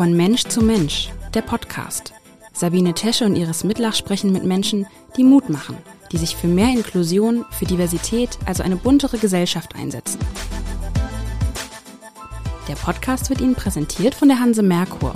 Von 0.00 0.16
Mensch 0.16 0.44
zu 0.44 0.62
Mensch, 0.62 1.10
der 1.34 1.42
Podcast. 1.42 2.14
Sabine 2.54 2.94
Tesche 2.94 3.26
und 3.26 3.36
Iris 3.36 3.64
Mitlach 3.64 3.94
sprechen 3.94 4.32
mit 4.32 4.44
Menschen, 4.44 4.86
die 5.18 5.24
Mut 5.24 5.50
machen, 5.50 5.76
die 6.10 6.16
sich 6.16 6.36
für 6.36 6.46
mehr 6.46 6.70
Inklusion, 6.70 7.44
für 7.50 7.66
Diversität, 7.66 8.38
also 8.46 8.62
eine 8.62 8.76
buntere 8.76 9.18
Gesellschaft 9.18 9.74
einsetzen. 9.74 10.18
Der 12.66 12.76
Podcast 12.76 13.28
wird 13.28 13.42
Ihnen 13.42 13.54
präsentiert 13.54 14.14
von 14.14 14.28
der 14.28 14.40
Hanse 14.40 14.62
Merkur. 14.62 15.12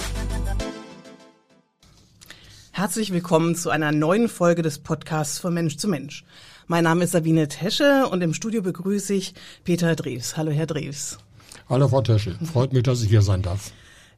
Herzlich 2.73 3.11
willkommen 3.11 3.57
zu 3.57 3.71
einer 3.71 3.91
neuen 3.91 4.29
Folge 4.29 4.61
des 4.61 4.81
Podcasts 4.81 5.39
von 5.39 5.55
Mensch 5.55 5.79
zu 5.79 5.89
Mensch. 5.89 6.27
Mein 6.67 6.85
Name 6.85 7.05
ist 7.05 7.13
Sabine 7.13 7.49
Tesche 7.49 8.07
und 8.09 8.21
im 8.21 8.35
Studio 8.35 8.61
begrüße 8.61 9.15
ich 9.15 9.33
Peter 9.65 9.97
Drews. 9.97 10.37
Hallo, 10.37 10.51
Herr 10.51 10.67
Drews. 10.67 11.17
Hallo, 11.71 11.89
Frau 11.89 12.03
Tesche. 12.03 12.37
Freut 12.53 12.75
mich, 12.75 12.83
dass 12.83 13.01
ich 13.01 13.09
hier 13.09 13.23
sein 13.23 13.41
darf. 13.41 13.73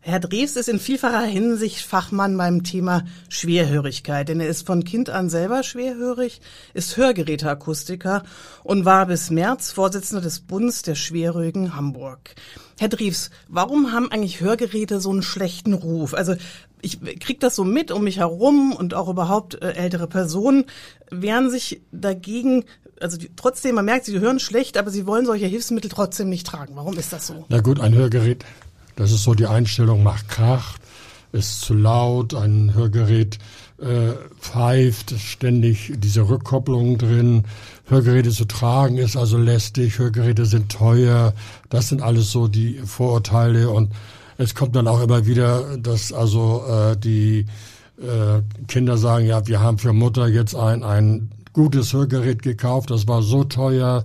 Herr 0.09 0.21
Drews 0.21 0.55
ist 0.55 0.69
in 0.69 0.79
vielfacher 0.79 1.25
Hinsicht 1.27 1.81
Fachmann 1.81 2.37
beim 2.37 2.63
Thema 2.63 3.03
Schwerhörigkeit, 3.29 4.29
denn 4.29 4.39
er 4.39 4.47
ist 4.47 4.65
von 4.65 4.85
Kind 4.85 5.11
an 5.11 5.29
selber 5.29 5.65
schwerhörig, 5.65 6.41
ist 6.75 6.97
Hörgeräteakustiker 6.97 8.23
und 8.63 8.85
war 8.85 9.07
bis 9.07 9.31
März 9.31 9.73
Vorsitzender 9.73 10.23
des 10.23 10.39
Bundes 10.39 10.83
der 10.83 10.95
Schwerhörigen 10.95 11.75
Hamburg. 11.75 12.37
Herr 12.79 12.87
Drews, 12.89 13.31
warum 13.49 13.91
haben 13.91 14.13
eigentlich 14.13 14.41
Hörgeräte 14.41 15.01
so 15.01 15.11
einen 15.11 15.25
schlechten 15.25 15.73
Ruf? 15.73 16.15
Also 16.15 16.37
ich 16.83 17.01
krieg 17.19 17.41
das 17.41 17.57
so 17.57 17.65
mit 17.65 17.91
um 17.91 18.05
mich 18.05 18.19
herum 18.19 18.77
und 18.77 18.95
auch 18.95 19.09
überhaupt 19.09 19.61
äh, 19.61 19.73
ältere 19.73 20.07
Personen 20.07 20.67
wehren 21.11 21.51
sich 21.51 21.83
dagegen, 21.91 22.65
also 23.01 23.17
die, 23.17 23.33
trotzdem, 23.35 23.75
man 23.75 23.85
merkt, 23.85 24.05
sie 24.05 24.21
hören 24.21 24.39
schlecht, 24.39 24.77
aber 24.77 24.93
sie 24.93 25.05
wollen 25.05 25.27
solche 25.27 25.47
Hilfsmittel 25.47 25.91
trotzdem 25.91 26.29
nicht 26.29 26.47
tragen. 26.47 26.77
Warum 26.77 26.97
ist 26.97 27.13
das 27.13 27.27
so? 27.27 27.45
Na 27.49 27.59
gut, 27.59 27.81
ein 27.81 27.93
Hörgerät 27.93 28.45
das 28.97 29.13
ist 29.13 29.23
so 29.23 29.35
die 29.35 29.47
Einstellung, 29.47 30.03
macht 30.03 30.29
Krach, 30.29 30.79
ist 31.33 31.61
zu 31.61 31.75
laut, 31.75 32.35
ein 32.35 32.75
Hörgerät 32.75 33.39
äh, 33.79 34.13
pfeift, 34.41 35.15
ständig 35.19 35.93
diese 35.99 36.29
Rückkopplung 36.29 36.99
drin. 36.99 37.45
Hörgeräte 37.85 38.31
zu 38.31 38.47
tragen 38.47 38.97
ist 38.97 39.17
also 39.17 39.37
lästig, 39.37 39.99
Hörgeräte 39.99 40.47
sind 40.47 40.73
teuer. 40.73 41.35
Das 41.69 41.89
sind 41.89 42.03
alles 42.03 42.33
so 42.33 42.49
die 42.49 42.81
Vorurteile 42.85 43.69
und 43.71 43.93
es 44.39 44.55
kommt 44.55 44.77
dann 44.77 44.89
auch 44.89 45.03
immer 45.03 45.27
wieder, 45.27 45.77
dass 45.79 46.13
also 46.13 46.65
äh, 46.67 46.97
die 46.97 47.47
äh, 47.99 48.43
Kinder 48.67 48.97
sagen, 48.97 49.27
ja, 49.27 49.47
wir 49.47 49.61
haben 49.61 49.79
für 49.79 49.93
Mutter 49.93 50.27
jetzt 50.27 50.55
ein, 50.55 50.83
ein 50.83 51.31
gutes 51.53 51.93
Hörgerät 51.93 52.43
gekauft, 52.43 52.91
das 52.91 53.09
war 53.09 53.23
so 53.23 53.45
teuer 53.45 54.05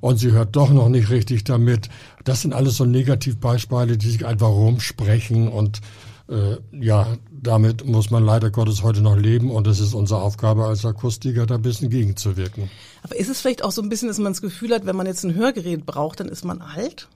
und 0.00 0.18
sie 0.18 0.32
hört 0.32 0.56
doch 0.56 0.70
noch 0.70 0.88
nicht 0.88 1.10
richtig 1.10 1.44
damit. 1.44 1.88
Das 2.24 2.42
sind 2.42 2.52
alles 2.52 2.76
so 2.76 2.84
Negativbeispiele, 2.84 3.98
die 3.98 4.10
sich 4.10 4.26
einfach 4.26 4.48
rumsprechen 4.48 5.48
und 5.48 5.80
äh, 6.28 6.56
ja, 6.72 7.16
damit 7.30 7.84
muss 7.84 8.10
man 8.10 8.24
leider 8.24 8.50
Gottes 8.50 8.82
heute 8.82 9.00
noch 9.00 9.16
leben 9.16 9.50
und 9.50 9.66
es 9.66 9.80
ist 9.80 9.94
unsere 9.94 10.20
Aufgabe 10.20 10.66
als 10.66 10.84
Akustiker, 10.84 11.46
da 11.46 11.56
ein 11.56 11.62
bisschen 11.62 11.90
gegenzuwirken. 11.90 12.70
Aber 13.02 13.16
ist 13.16 13.28
es 13.28 13.40
vielleicht 13.40 13.64
auch 13.64 13.72
so 13.72 13.82
ein 13.82 13.88
bisschen, 13.88 14.08
dass 14.08 14.18
man 14.18 14.32
das 14.32 14.42
Gefühl 14.42 14.74
hat, 14.74 14.86
wenn 14.86 14.96
man 14.96 15.06
jetzt 15.06 15.24
ein 15.24 15.34
Hörgerät 15.34 15.86
braucht, 15.86 16.20
dann 16.20 16.28
ist 16.28 16.44
man 16.44 16.60
alt? 16.60 17.08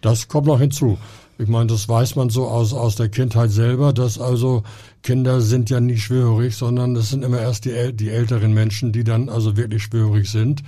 Das 0.00 0.28
kommt 0.28 0.46
noch 0.46 0.60
hinzu. 0.60 0.98
Ich 1.38 1.48
meine, 1.48 1.66
das 1.66 1.88
weiß 1.88 2.16
man 2.16 2.30
so 2.30 2.46
aus, 2.46 2.72
aus 2.72 2.96
der 2.96 3.08
Kindheit 3.08 3.50
selber, 3.50 3.92
dass 3.92 4.20
also 4.20 4.62
Kinder 5.02 5.40
sind 5.40 5.70
ja 5.70 5.80
nie 5.80 5.96
schwörig, 5.96 6.56
sondern 6.56 6.94
es 6.94 7.10
sind 7.10 7.24
immer 7.24 7.40
erst 7.40 7.64
die, 7.64 7.92
die 7.92 8.10
älteren 8.10 8.54
Menschen, 8.54 8.92
die 8.92 9.02
dann 9.02 9.28
also 9.28 9.56
wirklich 9.56 9.82
schwörig 9.82 10.30
sind. 10.30 10.62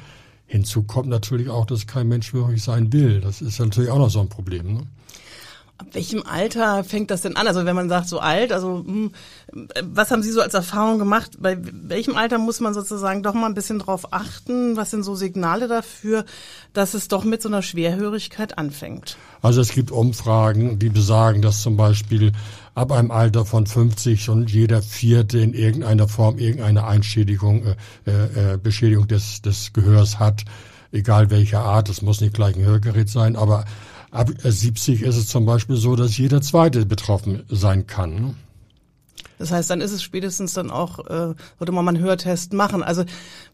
Hinzu 0.46 0.84
kommt 0.84 1.08
natürlich 1.08 1.50
auch, 1.50 1.66
dass 1.66 1.86
kein 1.86 2.08
Mensch 2.08 2.28
schwörig 2.28 2.62
sein 2.62 2.92
will. 2.92 3.20
Das 3.20 3.42
ist 3.42 3.58
natürlich 3.58 3.90
auch 3.90 3.98
noch 3.98 4.10
so 4.10 4.20
ein 4.20 4.28
Problem. 4.28 4.74
Ne? 4.74 4.86
Ab 5.78 5.88
welchem 5.92 6.22
Alter 6.24 6.84
fängt 6.84 7.10
das 7.10 7.20
denn 7.20 7.36
an? 7.36 7.46
Also 7.46 7.66
wenn 7.66 7.76
man 7.76 7.90
sagt 7.90 8.08
so 8.08 8.18
alt, 8.18 8.50
also 8.50 8.82
hm, 8.86 9.10
was 9.82 10.10
haben 10.10 10.22
Sie 10.22 10.30
so 10.30 10.40
als 10.40 10.54
Erfahrung 10.54 10.98
gemacht? 10.98 11.32
Bei 11.38 11.58
welchem 11.60 12.16
Alter 12.16 12.38
muss 12.38 12.60
man 12.60 12.72
sozusagen 12.72 13.22
doch 13.22 13.34
mal 13.34 13.46
ein 13.46 13.54
bisschen 13.54 13.80
drauf 13.80 14.12
achten? 14.12 14.76
Was 14.76 14.90
sind 14.90 15.02
so 15.02 15.14
Signale 15.14 15.68
dafür, 15.68 16.24
dass 16.72 16.94
es 16.94 17.08
doch 17.08 17.24
mit 17.24 17.42
so 17.42 17.48
einer 17.48 17.60
Schwerhörigkeit 17.60 18.56
anfängt? 18.56 19.18
Also 19.42 19.60
es 19.60 19.70
gibt 19.70 19.90
Umfragen, 19.90 20.78
die 20.78 20.88
besagen, 20.88 21.42
dass 21.42 21.60
zum 21.60 21.76
Beispiel 21.76 22.32
ab 22.76 22.92
einem 22.92 23.10
Alter 23.10 23.46
von 23.46 23.66
50 23.66 24.28
und 24.28 24.52
jeder 24.52 24.82
Vierte 24.82 25.38
in 25.38 25.54
irgendeiner 25.54 26.08
Form 26.08 26.38
irgendeine 26.38 26.84
Einschädigung, 26.84 27.64
äh, 27.64 27.74
äh, 28.06 28.52
äh, 28.54 28.58
Beschädigung 28.58 29.08
des, 29.08 29.40
des 29.40 29.72
Gehörs 29.72 30.18
hat, 30.18 30.44
egal 30.92 31.30
welcher 31.30 31.60
Art. 31.60 31.88
Es 31.88 32.02
muss 32.02 32.20
nicht 32.20 32.34
gleich 32.34 32.54
ein 32.54 32.64
Hörgerät 32.64 33.08
sein, 33.08 33.34
aber 33.34 33.64
ab 34.10 34.30
70 34.44 35.02
ist 35.02 35.16
es 35.16 35.26
zum 35.26 35.46
Beispiel 35.46 35.76
so, 35.76 35.96
dass 35.96 36.18
jeder 36.18 36.42
Zweite 36.42 36.84
betroffen 36.84 37.44
sein 37.48 37.86
kann. 37.86 38.36
Das 39.38 39.50
heißt, 39.52 39.70
dann 39.70 39.80
ist 39.80 39.92
es 39.92 40.02
spätestens 40.02 40.52
dann 40.52 40.70
auch, 40.70 40.98
äh, 41.06 41.34
sollte 41.58 41.72
man 41.72 41.84
mal 41.84 41.94
einen 41.94 42.04
Hörtest 42.04 42.52
machen. 42.52 42.82
Also 42.82 43.04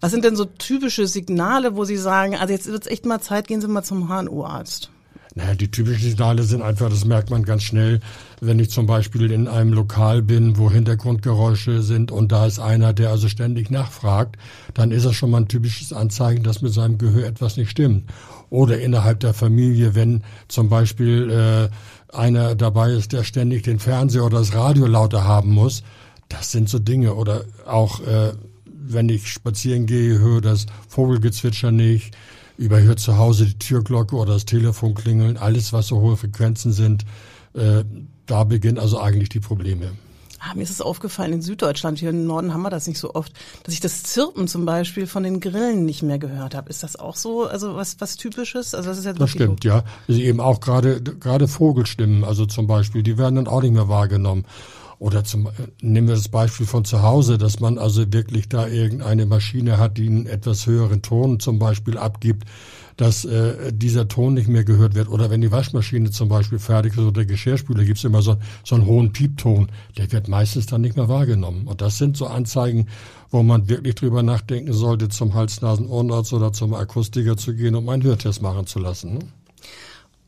was 0.00 0.10
sind 0.10 0.24
denn 0.24 0.34
so 0.34 0.46
typische 0.46 1.06
Signale, 1.06 1.76
wo 1.76 1.84
Sie 1.84 1.96
sagen, 1.96 2.34
also 2.34 2.52
jetzt 2.52 2.66
wird 2.66 2.86
es 2.86 2.90
echt 2.90 3.06
mal 3.06 3.20
Zeit, 3.20 3.46
gehen 3.46 3.60
Sie 3.60 3.68
mal 3.68 3.84
zum 3.84 4.08
HNO-Arzt? 4.08 4.91
Naja, 5.34 5.54
die 5.54 5.70
typischen 5.70 6.10
Signale 6.10 6.42
sind 6.42 6.60
einfach, 6.60 6.90
das 6.90 7.06
merkt 7.06 7.30
man 7.30 7.44
ganz 7.44 7.62
schnell, 7.62 8.00
wenn 8.40 8.58
ich 8.58 8.70
zum 8.70 8.86
Beispiel 8.86 9.30
in 9.30 9.48
einem 9.48 9.72
Lokal 9.72 10.20
bin, 10.20 10.58
wo 10.58 10.70
Hintergrundgeräusche 10.70 11.80
sind 11.82 12.12
und 12.12 12.32
da 12.32 12.46
ist 12.46 12.58
einer, 12.58 12.92
der 12.92 13.10
also 13.10 13.28
ständig 13.28 13.70
nachfragt, 13.70 14.36
dann 14.74 14.90
ist 14.90 15.06
das 15.06 15.14
schon 15.14 15.30
mal 15.30 15.42
ein 15.42 15.48
typisches 15.48 15.92
Anzeichen, 15.92 16.42
dass 16.42 16.60
mit 16.60 16.74
seinem 16.74 16.98
Gehör 16.98 17.26
etwas 17.26 17.56
nicht 17.56 17.70
stimmt. 17.70 18.10
Oder 18.50 18.80
innerhalb 18.80 19.20
der 19.20 19.32
Familie, 19.32 19.94
wenn 19.94 20.22
zum 20.48 20.68
Beispiel 20.68 21.30
äh, 21.30 22.14
einer 22.14 22.54
dabei 22.54 22.90
ist, 22.90 23.12
der 23.12 23.24
ständig 23.24 23.62
den 23.62 23.78
Fernseher 23.78 24.26
oder 24.26 24.38
das 24.38 24.54
Radio 24.54 24.86
lauter 24.86 25.24
haben 25.24 25.50
muss, 25.50 25.82
das 26.28 26.52
sind 26.52 26.68
so 26.68 26.78
Dinge. 26.78 27.14
Oder 27.14 27.44
auch 27.64 28.00
äh, 28.00 28.32
wenn 28.66 29.08
ich 29.08 29.28
spazieren 29.28 29.86
gehe, 29.86 30.18
höre 30.18 30.42
das 30.42 30.66
Vogelgezwitscher 30.88 31.72
nicht, 31.72 32.14
überhört 32.56 33.00
zu 33.00 33.18
Hause 33.18 33.46
die 33.46 33.58
Türglocke 33.58 34.16
oder 34.16 34.34
das 34.34 34.44
Telefon 34.44 34.94
klingeln, 34.94 35.36
alles, 35.36 35.72
was 35.72 35.88
so 35.88 36.00
hohe 36.00 36.16
Frequenzen 36.16 36.72
sind, 36.72 37.04
äh, 37.54 37.84
da 38.26 38.44
beginnen 38.44 38.78
also 38.78 39.00
eigentlich 39.00 39.28
die 39.28 39.40
Probleme. 39.40 39.90
Ah, 40.44 40.54
mir 40.56 40.62
ist 40.62 40.70
es 40.70 40.80
aufgefallen, 40.80 41.34
in 41.34 41.42
Süddeutschland, 41.42 42.00
hier 42.00 42.10
im 42.10 42.26
Norden 42.26 42.52
haben 42.52 42.62
wir 42.62 42.70
das 42.70 42.88
nicht 42.88 42.98
so 42.98 43.14
oft, 43.14 43.32
dass 43.62 43.74
ich 43.74 43.80
das 43.80 44.02
Zirpen 44.02 44.48
zum 44.48 44.64
Beispiel 44.66 45.06
von 45.06 45.22
den 45.22 45.38
Grillen 45.38 45.84
nicht 45.84 46.02
mehr 46.02 46.18
gehört 46.18 46.56
habe. 46.56 46.68
Ist 46.68 46.82
das 46.82 46.96
auch 46.96 47.14
so, 47.14 47.46
also 47.46 47.76
was, 47.76 48.00
was 48.00 48.16
Typisches? 48.16 48.74
Also 48.74 48.88
das 48.88 48.98
ist 48.98 49.04
ja 49.04 49.12
Das 49.12 49.30
stimmt, 49.30 49.62
ja. 49.62 49.84
Also 50.08 50.20
eben 50.20 50.40
auch 50.40 50.58
gerade, 50.58 51.00
gerade 51.00 51.46
Vogelstimmen, 51.46 52.24
also 52.24 52.44
zum 52.44 52.66
Beispiel, 52.66 53.04
die 53.04 53.18
werden 53.18 53.36
dann 53.36 53.46
auch 53.46 53.62
nicht 53.62 53.72
mehr 53.72 53.88
wahrgenommen. 53.88 54.44
Oder 55.02 55.24
zum, 55.24 55.48
nehmen 55.80 56.06
wir 56.06 56.14
das 56.14 56.28
Beispiel 56.28 56.64
von 56.64 56.84
zu 56.84 57.02
Hause, 57.02 57.36
dass 57.36 57.58
man 57.58 57.76
also 57.76 58.12
wirklich 58.12 58.48
da 58.48 58.68
irgendeine 58.68 59.26
Maschine 59.26 59.76
hat, 59.76 59.98
die 59.98 60.06
einen 60.06 60.26
etwas 60.26 60.68
höheren 60.68 61.02
Ton 61.02 61.40
zum 61.40 61.58
Beispiel 61.58 61.98
abgibt, 61.98 62.44
dass 62.96 63.24
äh, 63.24 63.72
dieser 63.72 64.06
Ton 64.06 64.34
nicht 64.34 64.46
mehr 64.46 64.62
gehört 64.62 64.94
wird. 64.94 65.08
Oder 65.08 65.28
wenn 65.28 65.40
die 65.40 65.50
Waschmaschine 65.50 66.12
zum 66.12 66.28
Beispiel 66.28 66.60
fertig 66.60 66.92
ist 66.92 67.00
oder 67.00 67.10
der 67.10 67.26
Geschirrspüler, 67.26 67.84
gibt's 67.84 68.04
immer 68.04 68.22
so, 68.22 68.36
so 68.62 68.76
einen 68.76 68.86
hohen 68.86 69.12
Piepton. 69.12 69.72
Der 69.98 70.12
wird 70.12 70.28
meistens 70.28 70.66
dann 70.66 70.82
nicht 70.82 70.94
mehr 70.94 71.08
wahrgenommen. 71.08 71.66
Und 71.66 71.80
das 71.80 71.98
sind 71.98 72.16
so 72.16 72.28
Anzeigen, 72.28 72.86
wo 73.32 73.42
man 73.42 73.68
wirklich 73.68 73.96
drüber 73.96 74.22
nachdenken 74.22 74.72
sollte, 74.72 75.08
zum 75.08 75.34
Hals-Nasen-Ohrenarzt 75.34 76.32
oder 76.32 76.52
zum 76.52 76.74
Akustiker 76.74 77.36
zu 77.36 77.56
gehen, 77.56 77.74
um 77.74 77.88
einen 77.88 78.04
Hörtest 78.04 78.40
machen 78.40 78.68
zu 78.68 78.78
lassen. 78.78 79.14
Ne? 79.14 79.20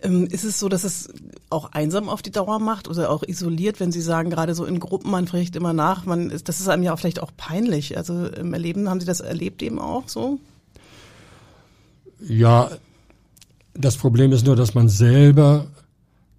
Ähm, 0.05 0.27
ist 0.27 0.45
es 0.45 0.61
so, 0.61 0.69
dass 0.69 0.85
es 0.85 1.09
auch 1.51 1.73
einsam 1.73 2.09
auf 2.09 2.21
die 2.21 2.31
Dauer 2.31 2.59
macht 2.59 2.89
oder 2.89 3.11
auch 3.11 3.23
isoliert, 3.23 3.81
wenn 3.81 3.91
Sie 3.91 4.03
sagen, 4.03 4.31
gerade 4.31 4.55
so 4.55 4.65
in 4.65 4.79
Gruppen, 4.79 5.11
man 5.11 5.27
fragt 5.27 5.57
immer 5.57 5.73
nach, 5.73 6.05
man 6.05 6.31
ist, 6.31 6.49
das 6.49 6.61
ist 6.61 6.69
einem 6.69 6.83
ja 6.83 6.95
vielleicht 6.97 7.21
auch 7.21 7.33
peinlich. 7.37 7.97
Also 7.97 8.27
im 8.27 8.53
Erleben, 8.53 8.89
haben 8.89 9.01
Sie 9.01 9.07
das 9.07 9.21
erlebt 9.21 9.63
eben 9.63 9.79
auch 9.79 10.09
so? 10.09 10.39
Ja, 12.21 12.71
das 13.73 13.97
Problem 13.97 14.33
ist 14.33 14.47
nur, 14.47 14.57
dass 14.57 14.75
man 14.75 14.89
selber 14.89 15.67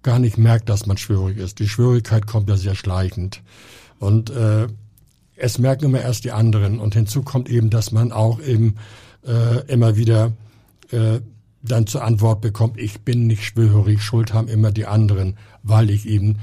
gar 0.02 0.18
nicht 0.20 0.38
merkt, 0.38 0.68
dass 0.68 0.86
man 0.86 0.96
schwörig 0.96 1.36
ist. 1.36 1.58
Die 1.58 1.68
Schwörigkeit 1.68 2.26
kommt 2.26 2.48
ja 2.48 2.56
sehr 2.56 2.76
schleichend. 2.76 3.42
Und 3.98 4.30
äh, 4.30 4.68
es 5.34 5.58
merken 5.58 5.86
immer 5.86 6.00
erst 6.00 6.24
die 6.24 6.32
anderen. 6.32 6.78
Und 6.78 6.94
hinzu 6.94 7.22
kommt 7.22 7.48
eben, 7.48 7.70
dass 7.70 7.90
man 7.90 8.12
auch 8.12 8.40
eben 8.40 8.76
äh, 9.26 9.66
immer 9.66 9.96
wieder 9.96 10.32
äh, 10.92 11.20
dann 11.66 11.86
zur 11.86 12.04
Antwort 12.04 12.40
bekommt, 12.40 12.78
ich 12.78 13.00
bin 13.02 13.26
nicht 13.26 13.44
schwörig, 13.44 14.02
Schuld 14.02 14.32
haben 14.32 14.48
immer 14.48 14.72
die 14.72 14.86
anderen, 14.86 15.36
weil 15.62 15.90
ich 15.90 16.06
eben, 16.06 16.38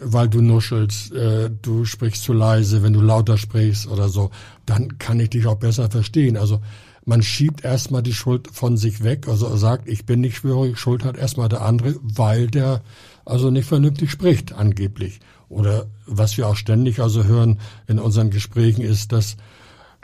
weil 0.00 0.28
du 0.28 0.40
nuschelst, 0.40 1.12
äh, 1.12 1.50
du 1.62 1.84
sprichst 1.84 2.22
zu 2.22 2.32
leise, 2.32 2.82
wenn 2.82 2.92
du 2.92 3.00
lauter 3.00 3.38
sprichst 3.38 3.86
oder 3.86 4.08
so, 4.08 4.30
dann 4.66 4.98
kann 4.98 5.20
ich 5.20 5.30
dich 5.30 5.46
auch 5.46 5.56
besser 5.56 5.90
verstehen. 5.90 6.36
Also 6.36 6.60
man 7.04 7.22
schiebt 7.22 7.64
erstmal 7.64 8.02
die 8.02 8.12
Schuld 8.12 8.48
von 8.52 8.76
sich 8.76 9.04
weg, 9.04 9.28
also 9.28 9.56
sagt, 9.56 9.88
ich 9.88 10.06
bin 10.06 10.20
nicht 10.20 10.36
schwörig, 10.36 10.76
Schuld 10.76 11.04
hat 11.04 11.16
erstmal 11.16 11.48
der 11.48 11.62
andere, 11.62 11.94
weil 12.02 12.48
der 12.48 12.82
also 13.24 13.50
nicht 13.50 13.68
vernünftig 13.68 14.10
spricht, 14.10 14.52
angeblich. 14.52 15.20
Oder 15.48 15.86
was 16.06 16.36
wir 16.36 16.48
auch 16.48 16.56
ständig 16.56 17.00
also 17.00 17.24
hören 17.24 17.60
in 17.86 17.98
unseren 17.98 18.30
Gesprächen 18.30 18.82
ist, 18.82 19.12
dass 19.12 19.36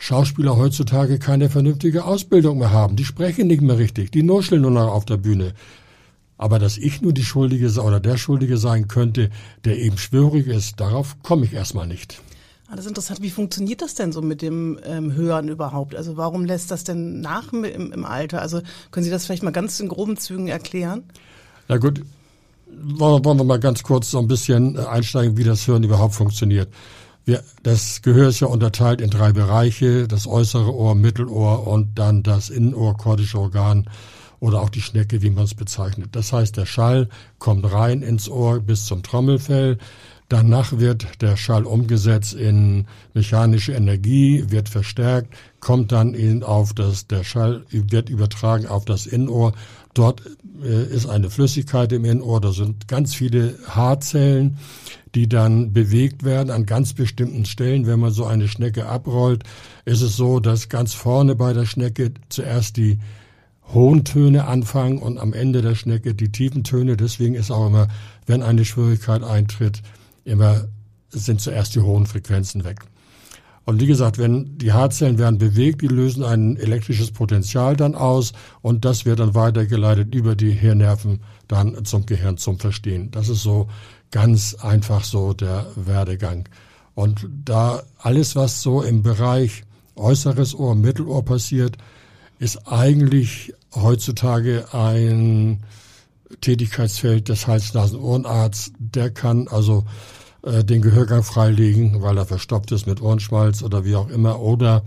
Schauspieler 0.03 0.57
heutzutage 0.57 1.21
keine 1.21 1.49
vernünftige 1.49 2.05
Ausbildung 2.05 2.59
mehr 2.59 2.73
haben. 2.73 2.97
Die 2.97 3.05
sprechen 3.05 3.47
nicht 3.47 3.63
mehr 3.63 3.79
richtig, 3.79 4.11
die 4.11 4.25
nuscheln 4.25 4.63
nur 4.63 4.73
noch 4.73 4.93
auf 4.93 5.05
der 5.05 5.17
Bühne. 5.17 5.55
Aber 6.37 6.59
dass 6.59 6.77
ich 6.77 7.03
nur 7.03 7.13
die 7.13 7.23
Schuldige 7.23 7.69
oder 7.81 8.01
der 8.01 8.17
Schuldige 8.17 8.57
sein 8.57 8.89
könnte, 8.89 9.31
der 9.65 9.79
eben 9.79 9.99
schwörig 9.99 10.49
ist, 10.49 10.81
darauf 10.81 11.23
komme 11.23 11.45
ich 11.45 11.53
erstmal 11.53 11.87
nicht. 11.87 12.21
Ah, 12.67 12.73
das 12.75 12.81
ist 12.81 12.89
interessant. 12.89 13.23
Wie 13.23 13.31
funktioniert 13.31 13.81
das 13.81 13.95
denn 13.95 14.11
so 14.11 14.23
mit 14.23 14.43
dem 14.43 14.77
ähm, 14.85 15.13
Hören 15.13 15.47
überhaupt? 15.47 15.95
Also 15.95 16.17
warum 16.17 16.45
lässt 16.45 16.73
das 16.73 16.83
denn 16.83 17.21
nach 17.21 17.53
im, 17.53 17.63
im 17.93 18.05
Alter? 18.05 18.43
Also 18.43 18.61
können 18.91 19.05
Sie 19.05 19.11
das 19.11 19.25
vielleicht 19.25 19.45
mal 19.45 19.53
ganz 19.53 19.79
in 19.79 19.87
groben 19.87 20.17
Zügen 20.17 20.49
erklären? 20.49 21.05
Na 21.69 21.77
gut, 21.77 22.03
wollen 22.67 23.39
wir 23.39 23.45
mal 23.45 23.61
ganz 23.61 23.85
kurz 23.85 24.11
so 24.11 24.19
ein 24.19 24.27
bisschen 24.27 24.75
äh, 24.75 24.81
einsteigen, 24.81 25.37
wie 25.37 25.45
das 25.45 25.69
Hören 25.69 25.85
überhaupt 25.85 26.17
funktioniert. 26.17 26.69
Wir, 27.25 27.43
das 27.63 28.03
Gehör 28.03 28.29
ist 28.29 28.41
ja 28.41 28.49
unterteilt 28.49 29.01
in 29.01 29.11
drei 29.11 29.33
Bereiche, 29.33 30.09
das 30.09 30.27
äußere 30.27 30.75
Ohr, 30.75 30.95
Mittelohr 30.95 31.67
und 31.67 31.99
dann 31.99 32.23
das 32.23 32.51
Innenohr, 32.51 32.97
kordische 32.97 33.39
Organ 33.39 33.89
oder 34.41 34.61
auch 34.61 34.71
die 34.71 34.83
Schnecke, 34.83 35.23
wie 35.23 35.31
man 35.31 35.45
es 35.45 35.55
bezeichnet. 35.55 36.17
Das 36.17 36.33
heißt, 36.33 36.57
der 36.57 36.67
Schall 36.67 37.09
kommt 37.39 37.71
rein 37.73 38.03
ins 38.03 38.29
Ohr 38.29 38.59
bis 38.59 38.87
zum 38.87 39.05
Trommelfell. 39.05 39.79
Danach 40.29 40.79
wird 40.79 41.21
der 41.21 41.37
Schall 41.37 41.65
umgesetzt 41.65 42.35
in 42.35 42.87
mechanische 43.15 43.73
Energie, 43.73 44.47
wird 44.49 44.69
verstärkt, 44.69 45.35
kommt 45.61 45.93
dann 45.93 46.15
in, 46.15 46.43
auf 46.43 46.73
das, 46.73 47.07
der 47.07 47.23
Schall 47.23 47.65
wird 47.71 48.09
übertragen 48.09 48.67
auf 48.67 48.85
das 48.85 49.07
Innenohr. 49.07 49.53
Dort 49.95 50.23
äh, 50.65 50.87
ist 50.87 51.07
eine 51.07 51.31
Flüssigkeit 51.31 51.93
im 51.93 52.05
Innenohr, 52.05 52.41
da 52.41 52.51
sind 52.53 52.89
ganz 52.89 53.15
viele 53.15 53.55
Haarzellen, 53.69 54.57
die 55.15 55.29
dann 55.29 55.73
bewegt 55.73 56.25
werden 56.25 56.51
an 56.51 56.67
ganz 56.67 56.95
bestimmten 56.95 57.45
Stellen. 57.45 57.87
Wenn 57.87 58.01
man 58.01 58.13
so 58.13 58.25
eine 58.25 58.49
Schnecke 58.49 58.87
abrollt, 58.87 59.45
ist 59.85 60.03
es 60.03 60.17
so, 60.17 60.41
dass 60.41 60.69
ganz 60.69 60.95
vorne 60.95 61.35
bei 61.35 61.53
der 61.53 61.67
Schnecke 61.67 62.13
zuerst 62.29 62.77
die 62.77 62.99
hohen 63.73 64.05
Töne 64.05 64.47
anfangen 64.47 64.99
und 64.99 65.19
am 65.19 65.33
Ende 65.33 65.63
der 65.63 65.75
Schnecke 65.75 66.15
die 66.15 66.31
tiefen 66.31 66.65
Töne. 66.65 66.97
Deswegen 66.97 67.35
ist 67.35 67.51
auch 67.51 67.67
immer, 67.67 67.89
wenn 68.27 68.43
eine 68.43 68.65
Schwierigkeit 68.65 69.23
eintritt, 69.23 69.83
immer 70.25 70.67
sind 71.11 71.41
zuerst 71.41 71.75
die 71.75 71.81
hohen 71.81 72.07
Frequenzen 72.07 72.65
weg. 72.65 72.81
Und 73.65 73.81
wie 73.81 73.87
gesagt, 73.87 74.19
wenn 74.19 74.59
die 74.59 74.73
Haarzellen 74.73 75.19
werden 75.19 75.39
bewegt, 75.39 75.83
die 75.83 75.89
lösen 75.89 76.25
ein 76.25 76.57
elektrisches 76.57 77.13
Potenzial 77.13 77.77
dann 77.77 77.95
aus 77.95 78.33
und 78.61 78.85
das 78.85 79.05
wird 79.05 79.21
dann 79.21 79.35
weitergeleitet 79.35 80.15
über 80.15 80.35
die 80.35 80.51
Hirnnerven 80.51 81.21
dann 81.47 81.85
zum 81.85 82.05
Gehirn 82.05 82.39
zum 82.39 82.59
Verstehen. 82.59 83.13
Das 83.13 83.29
ist 83.29 83.43
so 83.43 83.69
ganz 84.13 84.55
einfach 84.55 85.03
so 85.03 85.33
der 85.33 85.67
Werdegang. 85.75 86.49
Und 86.95 87.27
da 87.45 87.83
alles, 87.99 88.37
was 88.37 88.63
so 88.63 88.83
im 88.83 89.03
Bereich 89.03 89.65
äußeres 89.97 90.55
Ohr, 90.55 90.77
Mittelohr 90.77 91.25
passiert, 91.25 91.77
ist 92.39 92.69
eigentlich 92.69 93.53
heutzutage 93.75 94.73
ein 94.73 95.65
Tätigkeitsfeld 96.41 97.29
des 97.29 97.47
Hals-Nasen-Ohrenarztes. 97.47 98.73
Der 98.79 99.11
kann 99.11 99.49
also 99.49 99.85
äh, 100.43 100.65
den 100.65 100.83
Gehörgang 100.83 101.23
freilegen, 101.23 102.03
weil 102.03 102.19
er 102.19 102.27
verstopft 102.27 102.73
ist 102.73 102.87
mit 102.87 103.01
Ohrenschmalz 103.01 103.63
oder 103.63 103.85
wie 103.85 103.97
auch 103.97 104.09
immer, 104.09 104.41
oder 104.41 104.83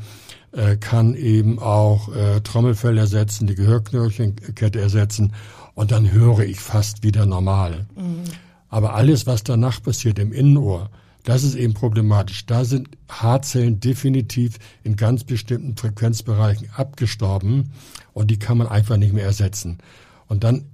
äh, 0.52 0.78
kann 0.78 1.16
eben 1.16 1.60
auch 1.60 2.14
äh, 2.16 2.42
Trommelfell 2.42 2.98
ersetzen, 2.98 3.48
die 3.48 3.56
Gehörknöchernkette 3.56 4.80
ersetzen 4.80 5.34
und 5.74 5.92
dann 5.92 6.12
höre 6.12 6.40
ich 6.40 6.60
fast 6.60 7.04
wieder 7.04 7.26
normal. 7.26 7.86
Mhm. 7.96 8.24
Aber 8.70 8.96
alles, 8.96 9.26
was 9.26 9.44
danach 9.44 9.82
passiert 9.82 10.20
im 10.20 10.34
Innenohr, 10.34 10.90
das 11.24 11.44
ist 11.44 11.56
eben 11.56 11.74
problematisch. 11.74 12.46
Da 12.46 12.66
sind 12.66 12.90
Haarzellen 13.10 13.80
definitiv 13.80 14.58
in 14.84 14.96
ganz 14.96 15.24
bestimmten 15.24 15.76
Frequenzbereichen 15.76 16.70
abgestorben 16.76 17.72
und 18.14 18.30
die 18.30 18.38
kann 18.38 18.58
man 18.58 18.68
einfach 18.68 18.98
nicht 18.98 19.14
mehr 19.14 19.26
ersetzen. 19.26 19.80
Und 20.28 20.44
dann 20.44 20.66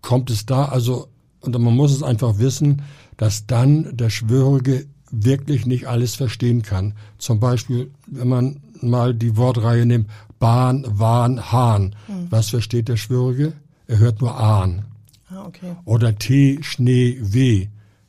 kommt 0.00 0.30
es 0.30 0.46
da 0.46 0.66
also, 0.66 1.08
und 1.40 1.52
man 1.58 1.74
muss 1.74 1.92
es 1.92 2.02
einfach 2.02 2.38
wissen, 2.38 2.82
dass 3.16 3.46
dann 3.46 3.96
der 3.96 4.10
Schwörige 4.10 4.86
wirklich 5.10 5.66
nicht 5.66 5.86
alles 5.88 6.14
verstehen 6.14 6.62
kann. 6.62 6.94
Zum 7.18 7.40
Beispiel, 7.40 7.90
wenn 8.06 8.28
man 8.28 8.60
mal 8.80 9.14
die 9.14 9.36
Wortreihe 9.36 9.86
nimmt, 9.86 10.08
Bahn, 10.38 10.84
Wahn, 10.88 11.52
Hahn. 11.52 11.96
Hm. 12.06 12.28
Was 12.30 12.50
versteht 12.50 12.88
der 12.88 12.96
Schwörige? 12.96 13.52
Er 13.86 13.98
hört 13.98 14.20
nur 14.20 14.38
Ahn. 14.38 14.84
Ah, 15.30 15.44
okay. 15.46 15.76
Oder 15.84 16.16
T, 16.16 16.58
Schnee, 16.62 17.18
W. 17.20 17.68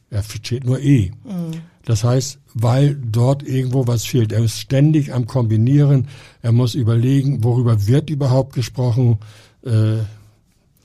Er 0.10 0.24
versteht 0.24 0.64
nur 0.64 0.80
E. 0.80 1.12
Hm. 1.24 1.62
Das 1.86 2.04
heißt, 2.04 2.40
weil 2.54 2.96
dort 2.96 3.44
irgendwo 3.44 3.88
was 3.88 4.06
fehlt. 4.06 4.32
Er 4.32 4.44
ist 4.44 4.60
ständig 4.60 5.14
am 5.14 5.28
Kombinieren. 5.28 6.08
Er 6.42 6.52
muss 6.52 6.76
überlegen, 6.76 7.44
worüber 7.44 7.88
wird 7.88 8.10
überhaupt 8.10 8.54
gesprochen. 8.54 9.20
Äh, 9.66 9.98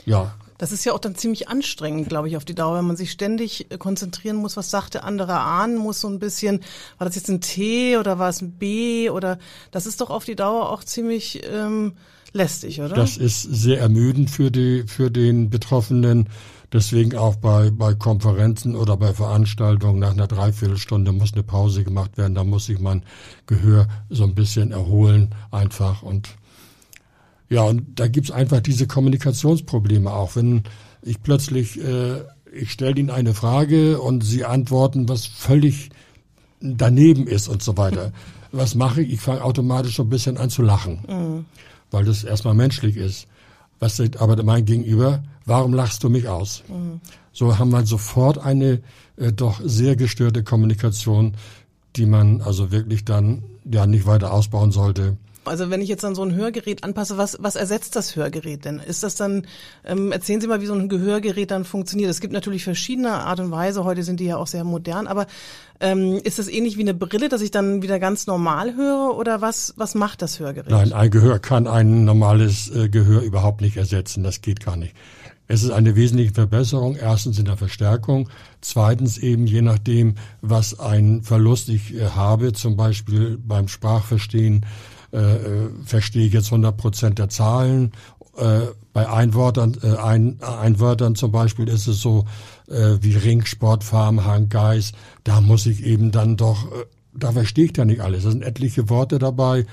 ja. 0.04 0.34
Das 0.58 0.72
ist 0.72 0.84
ja 0.84 0.92
auch 0.92 0.98
dann 0.98 1.16
ziemlich 1.16 1.48
anstrengend, 1.48 2.08
glaube 2.08 2.28
ich, 2.28 2.36
auf 2.36 2.44
die 2.44 2.54
Dauer, 2.54 2.78
wenn 2.78 2.86
man 2.86 2.96
sich 2.96 3.10
ständig 3.10 3.70
äh, 3.70 3.78
konzentrieren 3.78 4.36
muss, 4.36 4.56
was 4.56 4.70
sagt 4.70 4.94
der 4.94 5.04
andere 5.04 5.40
ahnen 5.40 5.76
muss, 5.76 6.00
so 6.00 6.08
ein 6.08 6.19
bisschen, 6.19 6.60
war 6.98 7.06
das 7.06 7.16
jetzt 7.16 7.28
ein 7.28 7.40
T 7.40 7.96
oder 7.96 8.19
war 8.19 8.28
es 8.28 8.40
ein 8.40 8.52
B 8.52 9.10
oder 9.10 9.38
das 9.72 9.86
ist 9.86 10.00
doch 10.00 10.10
auf 10.10 10.25
die 10.25 10.36
Dauer 10.36 10.70
auch 10.70 10.84
ziemlich 10.84 11.42
ähm, 11.50 11.94
lästig, 12.34 12.81
oder? 12.81 12.94
Das 12.94 13.16
ist 13.16 13.42
sehr 13.42 13.81
ermüdend 13.81 14.31
für 14.31 14.50
die, 14.50 14.84
für 14.86 15.10
den 15.10 15.50
Betroffenen. 15.50 16.28
Deswegen 16.72 17.16
auch 17.16 17.36
bei, 17.36 17.70
bei 17.70 17.94
Konferenzen 17.94 18.75
oder 18.75 18.96
bei 18.96 19.14
Veranstaltungen 19.14 20.00
nach 20.00 20.10
einer 20.10 20.26
Dreiviertelstunde 20.26 21.12
muss 21.12 21.32
eine 21.32 21.44
Pause 21.44 21.84
gemacht 21.84 22.19
werden. 22.19 22.34
Da 22.34 22.42
muss 22.42 22.66
sich 22.66 22.81
mein 22.81 23.04
Gehör 23.46 23.86
so 24.10 24.25
ein 24.25 24.34
bisschen 24.34 24.72
erholen 24.72 25.34
einfach. 25.52 26.02
Und 26.02 26.31
ja, 27.48 27.62
und 27.62 28.00
da 28.00 28.08
gibt's 28.08 28.32
einfach 28.32 28.60
diese 28.60 28.88
Kommunikationsprobleme 28.88 30.12
auch. 30.12 30.34
Wenn 30.34 30.64
ich 31.02 31.22
plötzlich, 31.22 31.81
äh, 31.81 32.22
ich 32.52 32.72
stelle 32.72 32.98
Ihnen 32.98 33.10
eine 33.10 33.34
Frage 33.34 34.00
und 34.00 34.25
Sie 34.25 34.44
antworten, 34.44 35.08
was 35.08 35.26
völlig 35.26 35.90
daneben 36.60 37.26
ist 37.26 37.48
und 37.48 37.62
so 37.62 37.76
weiter. 37.76 38.12
Was 38.52 38.76
mache 38.76 39.02
ich? 39.02 39.14
Ich 39.14 39.20
fange 39.20 39.42
automatisch 39.42 39.96
so 39.96 40.04
ein 40.04 40.08
bisschen 40.08 40.36
an 40.36 40.48
zu 40.48 40.62
lachen, 40.62 41.00
mhm. 41.08 41.44
Weil 41.90 42.04
das 42.04 42.25
erstmal 42.25 42.54
menschlich 42.54 42.96
ist. 42.96 43.26
Was 43.78 43.96
sagt 43.96 44.20
aber 44.20 44.42
mein 44.42 44.64
Gegenüber? 44.64 45.22
Warum 45.46 45.75
lachst 45.75 46.02
du 46.04 46.08
mich 46.08 46.28
aus? 46.28 46.62
Mhm. 46.69 47.00
So 47.32 47.58
haben 47.58 47.70
wir 47.70 47.84
sofort 47.84 48.38
eine 48.38 48.81
äh, 49.16 49.32
doch 49.32 49.60
sehr 49.64 49.96
gestörte 49.96 50.42
Kommunikation, 50.42 51.34
die 51.96 52.06
man 52.06 52.40
also 52.40 52.70
wirklich 52.70 53.04
dann 53.04 53.42
ja 53.70 53.86
nicht 53.86 54.06
weiter 54.06 54.32
ausbauen 54.32 54.72
sollte. 54.72 55.16
Also 55.49 55.70
wenn 55.70 55.81
ich 55.81 55.88
jetzt 55.88 56.05
dann 56.05 56.14
so 56.14 56.23
ein 56.23 56.35
Hörgerät 56.35 56.85
anpasse, 56.85 57.17
was, 57.19 57.38
was 57.41 57.56
ersetzt 57.56 57.96
das 57.96 58.17
Hörgerät 58.17 58.64
denn? 58.64 58.79
Ist 58.79 59.02
das 59.02 59.14
dann, 59.14 59.46
ähm, 59.85 60.12
erzählen 60.12 60.41
Sie 60.41 60.46
mal, 60.46 60.61
wie 60.61 60.67
so 60.67 60.75
ein 60.75 60.88
Gehörgerät 60.88 61.50
dann 61.50 61.64
funktioniert. 61.64 62.11
Es 62.11 62.20
gibt 62.20 62.32
natürlich 62.32 62.64
verschiedene 62.64 63.13
Art 63.13 63.41
und 63.41 63.51
Weise, 63.51 63.84
heute 63.84 64.03
sind 64.03 64.20
die 64.20 64.27
ja 64.27 64.36
auch 64.36 64.46
sehr 64.46 64.65
modern, 64.65 65.06
aber 65.06 65.27
ähm, 65.81 66.20
ist 66.22 66.39
das 66.39 66.48
ähnlich 66.48 66.77
wie 66.77 66.82
eine 66.82 66.94
Brille, 66.94 67.29
dass 67.29 67.41
ich 67.41 67.51
dann 67.51 67.82
wieder 67.82 67.98
ganz 67.98 68.27
normal 68.27 68.74
höre 68.77 69.17
oder 69.17 69.41
was, 69.41 69.74
was 69.77 69.94
macht 69.94 70.22
das 70.22 70.41
Hörgerät? 70.41 70.70
Nein, 70.70 70.93
ein 70.93 71.10
Gehör 71.10 71.39
kann 71.39 71.67
ein 71.67 72.05
normales 72.05 72.70
äh, 72.74 72.89
Gehör 72.89 73.22
überhaupt 73.22 73.60
nicht 73.60 73.77
ersetzen, 73.77 74.22
das 74.22 74.41
geht 74.41 74.65
gar 74.65 74.77
nicht. 74.77 74.94
Es 75.46 75.63
ist 75.63 75.70
eine 75.70 75.94
wesentliche 75.94 76.32
Verbesserung. 76.32 76.96
Erstens 76.96 77.39
in 77.39 77.44
der 77.44 77.58
Verstärkung. 77.58 78.31
Zweitens 78.63 79.19
eben 79.19 79.46
je 79.46 79.60
nachdem, 79.60 80.15
was 80.41 80.81
ein 80.81 81.22
Verlust 81.22 81.69
ich 81.69 81.94
äh, 81.94 82.08
habe, 82.08 82.53
zum 82.53 82.77
Beispiel 82.77 83.39
beim 83.39 83.69
Sprachverstehen 83.69 84.65
äh, 85.15 85.19
äh, 85.19 85.71
verstehe 85.85 86.27
ich 86.27 86.33
jetzt 86.33 86.47
100 86.47 86.77
Prozent 86.77 87.19
der 87.21 87.29
Zahlen. 87.29 87.93
Äh, 88.37 88.63
bei 88.93 89.09
Einwörtern, 89.09 89.77
äh, 89.83 89.97
ein, 89.97 90.43
Einwörtern 90.43 91.15
zum 91.15 91.31
Beispiel 91.31 91.69
ist 91.69 91.87
es 91.87 92.01
so 92.01 92.25
äh, 92.69 92.99
wie 93.01 93.15
Ringsport, 93.15 93.85
Farmhang, 93.85 94.49
Geis. 94.49 94.91
Da 95.23 95.41
muss 95.41 95.67
ich 95.67 95.85
eben 95.85 96.11
dann 96.11 96.37
doch, 96.37 96.67
äh, 96.73 96.85
da 97.13 97.31
verstehe 97.31 97.67
ich 97.67 97.73
da 97.73 97.85
nicht 97.85 98.01
alles. 98.01 98.25
Da 98.25 98.33
sind 98.33 98.43
etliche 98.43 98.91
Worte 98.91 99.21
dabei. 99.21 99.67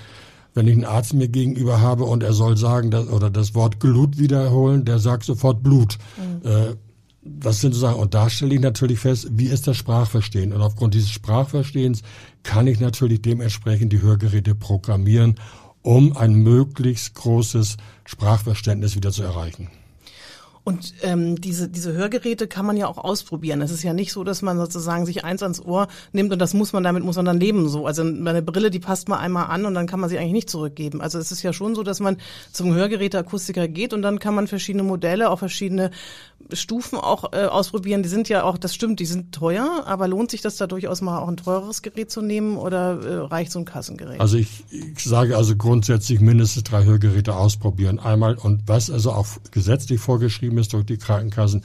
Wenn 0.53 0.67
ich 0.67 0.73
einen 0.73 0.85
Arzt 0.85 1.15
mir 1.15 1.27
gegenüber 1.27 1.81
habe 1.81 2.03
und 2.03 2.21
er 2.21 2.33
soll 2.33 2.55
sagen, 2.55 2.91
dass, 2.91 3.07
oder 3.07 3.31
das 3.31 3.55
Wort 3.55 3.79
Glut 3.79 4.19
wiederholen, 4.19 4.85
der 4.85 4.99
sagt 4.99 5.23
sofort 5.23 5.63
Blut. 5.63 5.97
Mhm. 6.17 6.47
Äh, 6.47 6.75
das 7.23 7.61
sind 7.61 7.73
so 7.73 7.81
Sachen. 7.81 7.99
Und 7.99 8.13
da 8.13 8.29
stelle 8.29 8.55
ich 8.55 8.61
natürlich 8.61 8.99
fest, 8.99 9.27
wie 9.31 9.47
ist 9.47 9.67
das 9.67 9.77
Sprachverstehen? 9.77 10.53
Und 10.53 10.61
aufgrund 10.61 10.93
dieses 10.93 11.09
Sprachverstehens 11.09 12.01
kann 12.43 12.67
ich 12.67 12.79
natürlich 12.79 13.21
dementsprechend 13.21 13.93
die 13.93 14.01
Hörgeräte 14.01 14.55
programmieren, 14.55 15.35
um 15.81 16.15
ein 16.15 16.33
möglichst 16.33 17.15
großes 17.15 17.77
Sprachverständnis 18.05 18.95
wieder 18.95 19.11
zu 19.11 19.23
erreichen. 19.23 19.69
Und 20.63 20.93
ähm, 21.01 21.41
diese, 21.41 21.69
diese 21.69 21.93
Hörgeräte 21.93 22.47
kann 22.47 22.67
man 22.67 22.77
ja 22.77 22.87
auch 22.87 22.99
ausprobieren. 22.99 23.61
Es 23.61 23.71
ist 23.71 23.81
ja 23.81 23.93
nicht 23.93 24.11
so, 24.11 24.23
dass 24.23 24.43
man 24.43 24.57
sozusagen 24.57 25.07
sich 25.07 25.23
eins 25.23 25.41
ans 25.41 25.59
Ohr 25.59 25.87
nimmt 26.11 26.31
und 26.31 26.39
das 26.39 26.53
muss 26.53 26.71
man, 26.71 26.83
damit 26.83 27.03
muss 27.03 27.15
man 27.15 27.25
dann 27.25 27.39
leben 27.39 27.67
so. 27.67 27.87
Also 27.87 28.03
meine 28.03 28.43
Brille, 28.43 28.69
die 28.69 28.79
passt 28.79 29.09
man 29.09 29.19
einmal 29.19 29.47
an 29.47 29.65
und 29.65 29.73
dann 29.73 29.87
kann 29.87 29.99
man 29.99 30.09
sie 30.09 30.19
eigentlich 30.19 30.33
nicht 30.33 30.49
zurückgeben. 30.51 31.01
Also 31.01 31.17
es 31.17 31.31
ist 31.31 31.41
ja 31.41 31.51
schon 31.51 31.73
so, 31.73 31.81
dass 31.81 31.99
man 31.99 32.17
zum 32.51 32.75
Hörgeräteakustiker 32.75 33.67
geht 33.67 33.91
und 33.91 34.03
dann 34.03 34.19
kann 34.19 34.35
man 34.35 34.45
verschiedene 34.45 34.83
Modelle, 34.83 35.31
auch 35.31 35.39
verschiedene 35.39 35.89
Stufen 36.53 36.99
auch 36.99 37.33
äh, 37.33 37.45
ausprobieren. 37.45 38.03
Die 38.03 38.09
sind 38.09 38.29
ja 38.29 38.43
auch, 38.43 38.57
das 38.57 38.75
stimmt, 38.75 38.99
die 38.99 39.05
sind 39.05 39.33
teuer, 39.33 39.83
aber 39.85 40.07
lohnt 40.07 40.29
sich 40.29 40.41
das 40.41 40.57
da 40.57 40.67
durchaus 40.67 41.01
mal 41.01 41.19
auch 41.19 41.27
ein 41.27 41.37
teureres 41.37 41.81
Gerät 41.81 42.11
zu 42.11 42.21
nehmen 42.21 42.57
oder 42.57 43.01
äh, 43.01 43.15
reicht 43.17 43.51
so 43.51 43.59
ein 43.59 43.65
Kassengerät? 43.65 44.19
Also 44.19 44.37
ich, 44.37 44.63
ich 44.69 45.03
sage 45.03 45.37
also 45.37 45.55
grundsätzlich 45.55 46.19
mindestens 46.19 46.63
drei 46.63 46.83
Hörgeräte 46.83 47.35
ausprobieren. 47.35 47.99
Einmal 47.99 48.35
und 48.35 48.67
was 48.67 48.91
also 48.91 49.11
auch 49.11 49.27
gesetzlich 49.51 49.99
vorgeschrieben 49.99 50.50
vorgeschrieben 50.51 50.57
ist 50.57 50.73
durch 50.73 50.85
die 50.85 50.97
Krankenkassen. 50.97 51.63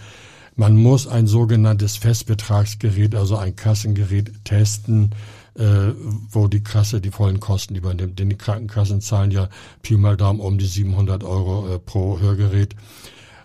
Man 0.56 0.76
muss 0.76 1.06
ein 1.06 1.26
sogenanntes 1.26 1.96
Festbetragsgerät, 1.96 3.14
also 3.14 3.36
ein 3.36 3.56
Kassengerät 3.56 4.44
testen, 4.44 5.10
äh, 5.54 5.92
wo 6.30 6.48
die 6.48 6.62
Kasse 6.62 7.00
die 7.00 7.10
vollen 7.10 7.40
Kosten 7.40 7.74
übernimmt. 7.74 8.18
Denn 8.18 8.30
die 8.30 8.38
Krankenkassen 8.38 9.00
zahlen 9.00 9.30
ja 9.30 9.48
Pi 9.82 9.96
mal 9.96 10.16
Daumen 10.16 10.40
um 10.40 10.56
die 10.56 10.66
700 10.66 11.24
Euro 11.24 11.74
äh, 11.74 11.78
pro 11.78 12.18
Hörgerät. 12.20 12.74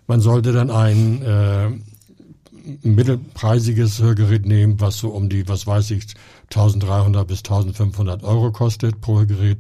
Man 0.08 0.22
sollte 0.22 0.54
dann 0.54 0.70
ein 0.70 1.22
äh, 1.22 1.70
mittelpreisiges 2.84 4.00
Hörgerät 4.00 4.46
nehmen, 4.46 4.80
was 4.80 4.98
so 4.98 5.10
um 5.10 5.28
die, 5.28 5.48
was 5.48 5.68
weiß 5.68 5.92
ich, 5.92 6.14
1300 6.50 7.28
bis 7.28 7.40
1500 7.40 8.24
Euro 8.24 8.52
kostet 8.52 9.02
pro 9.02 9.26
Gerät 9.26 9.60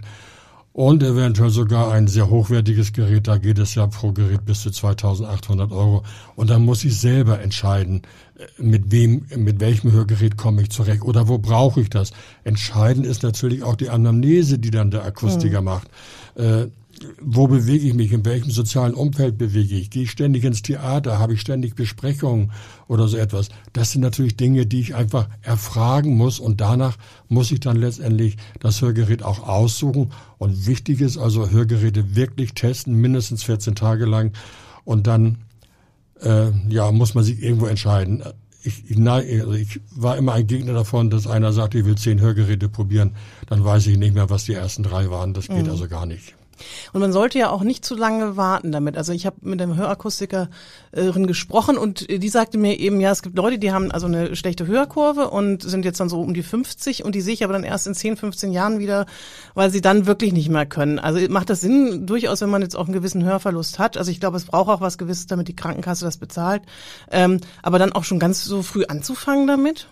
und 0.73 1.03
eventuell 1.03 1.49
sogar 1.49 1.91
ein 1.91 2.07
sehr 2.07 2.29
hochwertiges 2.29 2.93
Gerät. 2.93 3.27
Da 3.27 3.37
geht 3.37 3.59
es 3.59 3.75
ja 3.75 3.87
pro 3.87 4.13
Gerät 4.13 4.45
bis 4.45 4.61
zu 4.61 4.71
2800 4.71 5.71
Euro. 5.71 6.03
Und 6.35 6.49
dann 6.49 6.63
muss 6.63 6.83
ich 6.85 6.97
selber 6.97 7.41
entscheiden, 7.41 8.03
äh, 8.37 8.61
mit 8.61 8.91
wem, 8.91 9.25
mit 9.35 9.59
welchem 9.59 9.91
Hörgerät 9.91 10.37
komme 10.37 10.61
ich 10.61 10.69
zurecht 10.69 11.03
oder 11.03 11.27
wo 11.27 11.37
brauche 11.37 11.81
ich 11.81 11.89
das. 11.89 12.11
Entscheidend 12.43 13.05
ist 13.05 13.23
natürlich 13.23 13.63
auch 13.63 13.75
die 13.75 13.89
Anamnese, 13.89 14.59
die 14.59 14.71
dann 14.71 14.91
der 14.91 15.03
Akustiker 15.03 15.61
mhm. 15.61 15.65
macht. 15.65 15.87
Äh, 16.35 16.67
wo 17.21 17.47
bewege 17.47 17.87
ich 17.87 17.93
mich, 17.93 18.11
in 18.11 18.25
welchem 18.25 18.51
sozialen 18.51 18.93
Umfeld 18.93 19.37
bewege 19.37 19.75
ich, 19.75 19.89
gehe 19.89 20.03
ich 20.03 20.11
ständig 20.11 20.43
ins 20.43 20.61
Theater, 20.61 21.19
habe 21.19 21.33
ich 21.33 21.41
ständig 21.41 21.75
Besprechungen 21.75 22.51
oder 22.87 23.07
so 23.07 23.17
etwas. 23.17 23.49
Das 23.73 23.91
sind 23.91 24.01
natürlich 24.01 24.37
Dinge, 24.37 24.65
die 24.65 24.81
ich 24.81 24.95
einfach 24.95 25.29
erfragen 25.41 26.15
muss 26.15 26.39
und 26.39 26.61
danach 26.61 26.97
muss 27.29 27.51
ich 27.51 27.59
dann 27.59 27.77
letztendlich 27.77 28.37
das 28.59 28.81
Hörgerät 28.81 29.23
auch 29.23 29.47
aussuchen. 29.47 30.11
Und 30.37 30.67
wichtig 30.67 31.01
ist 31.01 31.17
also 31.17 31.49
Hörgeräte 31.49 32.15
wirklich 32.15 32.53
testen, 32.53 32.95
mindestens 32.95 33.43
14 33.43 33.75
Tage 33.75 34.05
lang 34.05 34.33
und 34.83 35.07
dann 35.07 35.37
äh, 36.21 36.51
ja 36.69 36.91
muss 36.91 37.15
man 37.15 37.23
sich 37.23 37.41
irgendwo 37.41 37.67
entscheiden. 37.67 38.23
Ich, 38.63 38.91
ich, 38.91 38.99
also 39.07 39.53
ich 39.53 39.79
war 39.95 40.17
immer 40.17 40.33
ein 40.33 40.45
Gegner 40.45 40.73
davon, 40.73 41.09
dass 41.09 41.25
einer 41.25 41.51
sagt, 41.51 41.73
ich 41.73 41.85
will 41.85 41.95
zehn 41.95 42.21
Hörgeräte 42.21 42.69
probieren, 42.69 43.15
dann 43.47 43.63
weiß 43.63 43.87
ich 43.87 43.97
nicht 43.97 44.13
mehr, 44.13 44.29
was 44.29 44.45
die 44.45 44.53
ersten 44.53 44.83
drei 44.83 45.09
waren. 45.09 45.33
Das 45.33 45.47
geht 45.47 45.63
mhm. 45.63 45.71
also 45.71 45.87
gar 45.87 46.05
nicht. 46.05 46.35
Und 46.93 47.01
man 47.01 47.11
sollte 47.11 47.39
ja 47.39 47.49
auch 47.49 47.63
nicht 47.63 47.85
zu 47.85 47.95
lange 47.95 48.37
warten 48.37 48.71
damit. 48.71 48.97
Also 48.97 49.13
ich 49.13 49.25
habe 49.25 49.37
mit 49.41 49.61
einem 49.61 49.75
Hörakustikerin 49.75 51.27
gesprochen 51.27 51.77
und 51.77 52.09
die 52.09 52.29
sagte 52.29 52.57
mir 52.57 52.79
eben, 52.79 52.99
ja, 52.99 53.11
es 53.11 53.21
gibt 53.21 53.35
Leute, 53.35 53.59
die 53.59 53.71
haben 53.71 53.91
also 53.91 54.07
eine 54.07 54.35
schlechte 54.35 54.67
Hörkurve 54.67 55.29
und 55.29 55.63
sind 55.63 55.85
jetzt 55.85 55.99
dann 55.99 56.09
so 56.09 56.21
um 56.21 56.33
die 56.33 56.43
50 56.43 57.03
und 57.03 57.15
die 57.15 57.21
sehe 57.21 57.33
ich 57.33 57.43
aber 57.43 57.53
dann 57.53 57.63
erst 57.63 57.87
in 57.87 57.95
10, 57.95 58.17
15 58.17 58.51
Jahren 58.51 58.79
wieder, 58.79 59.05
weil 59.53 59.71
sie 59.71 59.81
dann 59.81 60.05
wirklich 60.05 60.33
nicht 60.33 60.49
mehr 60.49 60.65
können. 60.65 60.99
Also 60.99 61.19
macht 61.29 61.49
das 61.49 61.61
Sinn 61.61 62.05
durchaus, 62.05 62.41
wenn 62.41 62.49
man 62.49 62.61
jetzt 62.61 62.75
auch 62.75 62.85
einen 62.85 62.93
gewissen 62.93 63.23
Hörverlust 63.23 63.79
hat. 63.79 63.97
Also 63.97 64.11
ich 64.11 64.19
glaube, 64.19 64.37
es 64.37 64.45
braucht 64.45 64.69
auch 64.69 64.81
was 64.81 64.97
Gewisses, 64.97 65.27
damit 65.27 65.47
die 65.47 65.55
Krankenkasse 65.55 66.05
das 66.05 66.17
bezahlt. 66.17 66.63
Ähm, 67.11 67.39
aber 67.61 67.79
dann 67.79 67.91
auch 67.91 68.03
schon 68.03 68.19
ganz 68.19 68.43
so 68.43 68.61
früh 68.61 68.85
anzufangen 68.85 69.47
damit? 69.47 69.87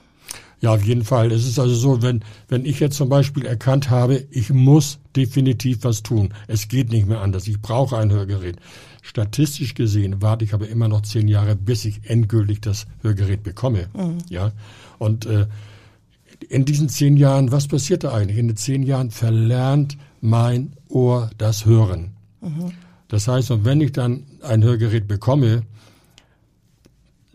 Ja, 0.61 0.73
auf 0.73 0.83
jeden 0.83 1.05
Fall. 1.05 1.31
Es 1.31 1.47
ist 1.47 1.57
also 1.57 1.73
so, 1.73 2.01
wenn, 2.01 2.21
wenn 2.49 2.65
ich 2.65 2.79
jetzt 2.79 2.97
zum 2.97 3.07
Beispiel 3.07 3.45
erkannt 3.45 3.89
habe, 3.89 4.25
ich 4.29 4.49
muss 4.49 4.99
definitiv 5.15 5.83
was 5.83 6.03
tun. 6.03 6.33
Es 6.47 6.67
geht 6.67 6.91
nicht 6.91 7.07
mehr 7.07 7.21
anders. 7.21 7.47
Ich 7.47 7.61
brauche 7.61 7.97
ein 7.97 8.11
Hörgerät. 8.11 8.57
Statistisch 9.01 9.73
gesehen 9.73 10.21
warte 10.21 10.43
ich 10.43 10.53
aber 10.53 10.67
immer 10.67 10.89
noch 10.89 11.01
zehn 11.01 11.27
Jahre, 11.27 11.55
bis 11.55 11.85
ich 11.85 12.01
endgültig 12.03 12.61
das 12.61 12.87
Hörgerät 13.01 13.43
bekomme. 13.43 13.87
Mhm. 13.95 14.17
Ja. 14.29 14.51
Und 14.97 15.25
äh, 15.25 15.47
in 16.49 16.65
diesen 16.65 16.89
zehn 16.89 17.15
Jahren, 17.15 17.51
was 17.51 17.67
passiert 17.67 18.03
da 18.03 18.13
eigentlich? 18.13 18.37
In 18.37 18.47
den 18.47 18.57
zehn 18.57 18.83
Jahren 18.83 19.11
verlernt 19.11 19.97
mein 20.21 20.73
Ohr 20.89 21.29
das 21.37 21.65
Hören. 21.65 22.11
Mhm. 22.41 22.73
Das 23.07 23.27
heißt, 23.27 23.51
und 23.51 23.65
wenn 23.65 23.81
ich 23.81 23.93
dann 23.93 24.23
ein 24.41 24.63
Hörgerät 24.63 25.07
bekomme, 25.07 25.63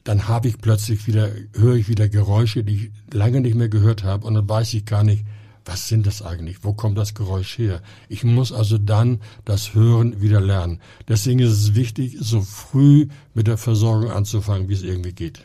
dann 0.05 0.29
habe 0.29 0.49
ich 0.49 0.59
plötzlich 0.59 1.07
wieder, 1.07 1.31
höre 1.55 1.77
ich 1.77 1.89
wieder 1.89 2.09
Geräusche, 2.09 2.63
die 2.63 2.75
ich 2.75 3.15
lange 3.15 3.41
nicht 3.41 3.57
mehr 3.57 3.69
gehört 3.69 4.05
habe 4.05 4.27
und 4.27 4.35
dann 4.35 4.49
weiß 4.49 4.75
ich 4.75 4.85
gar 4.85 5.03
nicht, 5.03 5.25
was 5.65 5.89
sind 5.89 6.07
das 6.07 6.21
eigentlich? 6.21 6.59
Wo 6.63 6.75
kommt 6.75 6.99
das 6.99 7.15
Geräusch 7.15 7.57
her? 7.57 7.83
Ich 8.11 8.23
muss 8.23 8.53
also 8.53 8.77
dann 8.77 9.21
das 9.47 9.75
Hören 9.75 10.21
wieder 10.21 10.41
lernen. 10.41 10.81
Deswegen 11.09 11.39
ist 11.39 11.53
es 11.53 11.75
wichtig, 11.75 12.19
so 12.21 12.43
früh 12.43 13.09
mit 13.33 13.47
der 13.47 13.57
Versorgung 13.57 14.11
anzufangen, 14.11 14.69
wie 14.69 14.75
es 14.75 14.83
irgendwie 14.83 15.15
geht. 15.15 15.41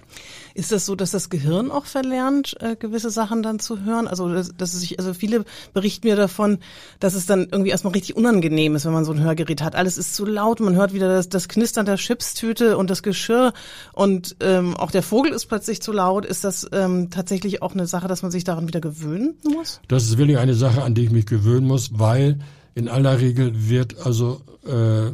Ist 0.54 0.72
das 0.72 0.86
so, 0.86 0.96
dass 0.96 1.12
das 1.12 1.30
Gehirn 1.30 1.72
auch 1.72 1.86
verlernt, 1.86 2.56
äh, 2.60 2.76
gewisse 2.76 3.10
Sachen 3.10 3.44
dann 3.44 3.60
zu 3.60 3.84
hören? 3.84 4.08
Also, 4.08 4.32
dass, 4.34 4.56
dass 4.56 4.74
es 4.74 4.82
sich, 4.82 5.00
also 5.00 5.14
viele 5.14 5.46
berichten 5.74 6.08
mir 6.08 6.16
davon, 6.16 6.60
dass 7.00 7.14
es 7.14 7.26
dann 7.26 7.48
irgendwie 7.52 7.72
erstmal 7.72 7.94
richtig 7.94 8.16
unangenehm 8.16 8.76
ist, 8.76 8.86
wenn 8.86 8.94
man 8.94 9.06
so 9.06 9.12
ein 9.12 9.22
Hörgerät 9.22 9.62
hat. 9.62 9.76
Alles 9.76 9.98
ist 9.98 10.16
zu 10.16 10.26
laut, 10.26 10.60
man 10.60 10.76
hört 10.76 10.94
wieder 10.94 11.08
das, 11.08 11.30
das 11.30 11.48
Knistern 11.48 11.86
der 11.86 11.98
Chipstüte 11.98 12.78
und 12.78 12.90
das 12.90 13.04
Geschirr 13.04 13.54
und 13.94 14.36
ähm, 14.40 14.76
auch 14.76 14.92
der 14.92 15.04
Vogel 15.04 15.32
ist 15.32 15.46
plötzlich 15.46 15.82
zu 15.82 15.92
laut. 15.92 16.26
Ist 16.26 16.44
das 16.44 16.68
ähm, 16.72 17.10
tatsächlich 17.10 17.62
auch 17.62 17.74
eine 17.74 17.88
Sache, 17.88 18.08
dass 18.08 18.22
man 18.22 18.32
sich 18.32 18.44
daran 18.44 18.68
wieder 18.68 18.82
gewöhnen 18.82 19.36
muss? 19.44 19.82
Das 19.88 20.04
ist 20.04 20.18
wirklich 20.18 20.38
eine 20.38 20.56
Sache, 20.56 20.84
an 20.84 20.96
die 20.96 21.04
ich 21.04 21.12
mich 21.12 21.26
gewöhnen 21.26 21.68
muss, 21.68 21.92
weil 22.00 22.40
in 22.76 22.88
aller 22.88 23.20
Regel 23.20 23.70
wird 23.70 24.06
also 24.06 24.42
äh, 24.66 25.12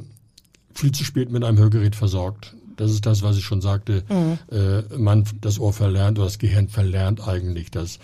viel 0.74 0.92
zu 0.92 1.04
spät 1.04 1.32
mit 1.32 1.44
einem 1.44 1.58
Hörgerät 1.58 1.96
versorgt. 1.96 2.54
Das 2.75 2.91
ist 2.91 3.05
das, 3.05 3.22
was 3.22 3.38
ich 3.38 3.44
schon 3.44 3.62
sagte. 3.62 4.03
Mhm. 4.10 4.38
Äh, 4.51 4.98
man 4.98 5.24
das 5.41 5.60
Ohr 5.60 5.74
verlernt 5.74 6.17
oder 6.17 6.27
das 6.27 6.39
Gehirn 6.39 6.67
verlernt 6.67 7.27
eigentlich 7.27 7.72
das. 7.72 8.00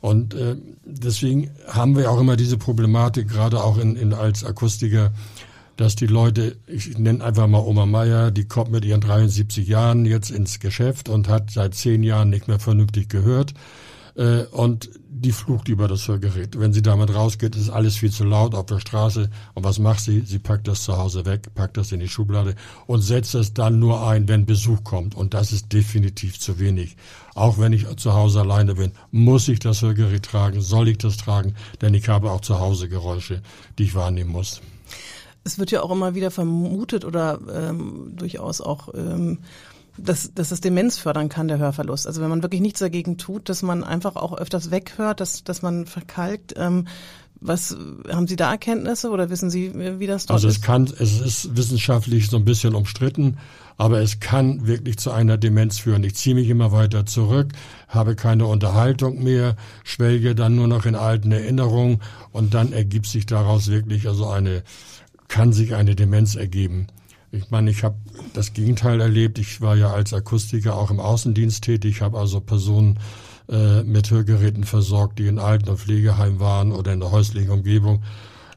Und 0.00 0.34
äh, 0.34 0.56
deswegen 0.84 1.50
haben 1.66 1.96
wir 1.96 2.10
auch 2.10 2.20
immer 2.20 2.36
diese 2.36 2.56
Problematik, 2.56 3.28
gerade 3.28 3.62
auch 3.62 3.76
in, 3.76 3.96
in 3.96 4.14
als 4.14 4.44
Akustiker, 4.44 5.12
dass 5.76 5.96
die 5.96 6.06
Leute, 6.06 6.56
ich 6.66 6.98
nenne 6.98 7.24
einfach 7.24 7.46
mal 7.46 7.60
Oma 7.60 7.86
Meier, 7.86 8.30
die 8.30 8.44
kommt 8.44 8.70
mit 8.70 8.84
ihren 8.84 9.00
73 9.00 9.66
Jahren 9.66 10.04
jetzt 10.04 10.30
ins 10.30 10.60
Geschäft 10.60 11.08
und 11.08 11.28
hat 11.28 11.50
seit 11.50 11.74
zehn 11.74 12.02
Jahren 12.02 12.30
nicht 12.30 12.48
mehr 12.48 12.58
vernünftig 12.58 13.08
gehört. 13.08 13.54
Äh, 14.16 14.44
und 14.44 14.90
die 15.08 15.32
flucht 15.32 15.68
über 15.68 15.88
das 15.88 16.08
Hörgerät. 16.08 16.58
Wenn 16.58 16.72
sie 16.72 16.82
damit 16.82 17.14
rausgeht, 17.14 17.54
ist 17.54 17.68
alles 17.68 17.96
viel 17.96 18.10
zu 18.10 18.24
laut 18.24 18.54
auf 18.54 18.66
der 18.66 18.80
Straße. 18.80 19.28
Und 19.54 19.64
was 19.64 19.78
macht 19.78 20.00
sie? 20.00 20.20
Sie 20.20 20.38
packt 20.38 20.66
das 20.66 20.84
zu 20.84 20.96
Hause 20.96 21.26
weg, 21.26 21.54
packt 21.54 21.76
das 21.76 21.92
in 21.92 22.00
die 22.00 22.08
Schublade 22.08 22.54
und 22.86 23.02
setzt 23.02 23.34
es 23.34 23.52
dann 23.52 23.78
nur 23.78 24.06
ein, 24.06 24.28
wenn 24.28 24.46
Besuch 24.46 24.82
kommt. 24.82 25.14
Und 25.14 25.34
das 25.34 25.52
ist 25.52 25.72
definitiv 25.72 26.40
zu 26.40 26.58
wenig. 26.58 26.96
Auch 27.34 27.58
wenn 27.58 27.72
ich 27.72 27.86
zu 27.96 28.14
Hause 28.14 28.40
alleine 28.40 28.76
bin, 28.76 28.92
muss 29.10 29.48
ich 29.48 29.58
das 29.58 29.82
Hörgerät 29.82 30.24
tragen, 30.24 30.60
soll 30.60 30.88
ich 30.88 30.98
das 30.98 31.16
tragen, 31.16 31.54
denn 31.80 31.94
ich 31.94 32.08
habe 32.08 32.30
auch 32.30 32.40
zu 32.40 32.58
Hause 32.58 32.88
Geräusche, 32.88 33.42
die 33.78 33.84
ich 33.84 33.94
wahrnehmen 33.94 34.30
muss. 34.30 34.60
Es 35.42 35.58
wird 35.58 35.70
ja 35.70 35.82
auch 35.82 35.90
immer 35.90 36.14
wieder 36.14 36.30
vermutet 36.30 37.04
oder 37.04 37.40
ähm, 37.52 38.12
durchaus 38.14 38.60
auch 38.60 38.92
ähm, 38.94 39.38
dass, 40.02 40.32
dass 40.34 40.48
das 40.50 40.60
Demenz 40.60 40.98
fördern 40.98 41.28
kann, 41.28 41.48
der 41.48 41.58
Hörverlust. 41.58 42.06
Also 42.06 42.20
wenn 42.20 42.28
man 42.30 42.42
wirklich 42.42 42.60
nichts 42.60 42.80
dagegen 42.80 43.18
tut, 43.18 43.48
dass 43.48 43.62
man 43.62 43.84
einfach 43.84 44.16
auch 44.16 44.36
öfters 44.36 44.70
weghört, 44.70 45.20
dass, 45.20 45.44
dass 45.44 45.62
man 45.62 45.86
verkalkt. 45.86 46.54
Ähm, 46.56 46.86
was 47.42 47.74
haben 48.10 48.26
Sie 48.26 48.36
da 48.36 48.50
Erkenntnisse 48.50 49.08
oder 49.08 49.30
wissen 49.30 49.48
Sie, 49.48 49.72
wie 49.98 50.06
das 50.06 50.26
dort 50.26 50.36
also 50.36 50.48
es 50.48 50.56
ist? 50.56 50.62
kann, 50.62 50.84
es 50.98 51.20
ist 51.20 51.56
wissenschaftlich 51.56 52.28
so 52.28 52.36
ein 52.36 52.44
bisschen 52.44 52.74
umstritten, 52.74 53.38
aber 53.78 54.00
es 54.00 54.20
kann 54.20 54.66
wirklich 54.66 54.98
zu 54.98 55.10
einer 55.10 55.38
Demenz 55.38 55.78
führen. 55.78 56.04
Ich 56.04 56.16
ziehe 56.16 56.34
mich 56.34 56.50
immer 56.50 56.70
weiter 56.70 57.06
zurück, 57.06 57.52
habe 57.88 58.14
keine 58.14 58.44
Unterhaltung 58.46 59.22
mehr, 59.22 59.56
schwelge 59.84 60.34
dann 60.34 60.54
nur 60.54 60.68
noch 60.68 60.84
in 60.84 60.94
alten 60.94 61.32
Erinnerungen 61.32 62.02
und 62.30 62.52
dann 62.52 62.74
ergibt 62.74 63.06
sich 63.06 63.24
daraus 63.24 63.68
wirklich 63.68 64.06
also 64.06 64.28
eine, 64.28 64.62
kann 65.28 65.54
sich 65.54 65.74
eine 65.74 65.96
Demenz 65.96 66.34
ergeben. 66.34 66.88
Ich 67.32 67.50
meine, 67.50 67.70
ich 67.70 67.84
habe 67.84 67.96
das 68.32 68.52
Gegenteil 68.54 69.00
erlebt. 69.00 69.38
Ich 69.38 69.60
war 69.60 69.76
ja 69.76 69.92
als 69.92 70.12
Akustiker 70.12 70.76
auch 70.76 70.90
im 70.90 70.98
Außendienst 70.98 71.62
tätig, 71.62 72.02
habe 72.02 72.18
also 72.18 72.40
Personen 72.40 72.98
äh, 73.48 73.84
mit 73.84 74.10
Hörgeräten 74.10 74.64
versorgt, 74.64 75.18
die 75.18 75.26
in 75.26 75.38
Alten- 75.38 75.68
und 75.68 75.78
Pflegeheimen 75.78 76.40
waren 76.40 76.72
oder 76.72 76.92
in 76.92 77.00
der 77.00 77.12
häuslichen 77.12 77.50
Umgebung. 77.50 78.02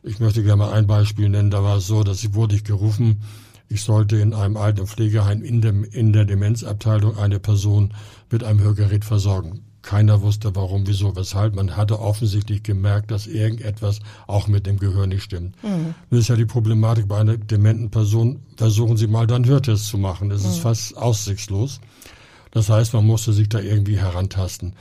Ich 0.02 0.20
möchte 0.20 0.44
gerne 0.44 0.58
mal 0.58 0.74
ein 0.74 0.88
Beispiel 0.88 1.30
nennen. 1.30 1.52
Da 1.52 1.64
war 1.64 1.78
es 1.78 1.88
so, 1.88 2.04
dass 2.04 2.24
ich 2.24 2.34
wurde 2.34 2.56
ich 2.56 2.64
gerufen, 2.64 3.22
ich 3.70 3.84
sollte 3.84 4.18
in 4.18 4.34
einem 4.34 4.58
Alten- 4.58 4.82
und 4.82 4.88
Pflegeheim 4.88 5.44
in, 5.44 5.62
dem, 5.62 5.84
in 5.84 6.12
der 6.12 6.26
Demenzabteilung 6.26 7.18
eine 7.18 7.40
Person 7.40 7.94
mit 8.30 8.44
einem 8.44 8.60
Hörgerät 8.60 9.06
versorgen. 9.06 9.62
Keiner 9.84 10.22
wusste 10.22 10.56
warum, 10.56 10.88
wieso, 10.88 11.16
weshalb. 11.16 11.56
Man 11.56 11.76
hatte 11.76 12.00
offensichtlich 12.00 12.64
gemerkt, 12.64 13.12
dass 13.12 13.28
irgendetwas 13.28 14.00
auch 14.28 14.48
mit 14.48 14.66
dem 14.66 14.80
Gehör 14.80 15.08
nicht 15.08 15.24
stimmt. 15.24 15.62
Mhm. 15.62 15.94
Das 16.10 16.20
ist 16.22 16.30
ja 16.30 16.38
die 16.38 16.46
Problematik 16.46 17.08
bei 17.10 17.18
einer 17.18 17.38
dementen 17.38 17.92
Person. 17.92 18.40
Versuchen 18.56 18.96
Sie 18.96 19.08
mal 19.08 19.28
dann 19.28 19.46
Hörtest 19.46 19.88
zu 19.88 19.98
machen. 19.98 20.30
Das 20.30 20.44
mhm. 20.44 20.50
ist 20.50 20.60
fast 20.60 20.98
aussichtslos. 20.98 21.82
Das 22.52 22.70
heißt, 22.70 22.94
man 22.94 23.06
musste 23.06 23.34
sich 23.34 23.50
da 23.50 23.60
irgendwie 23.60 24.00
herantasten. 24.00 24.74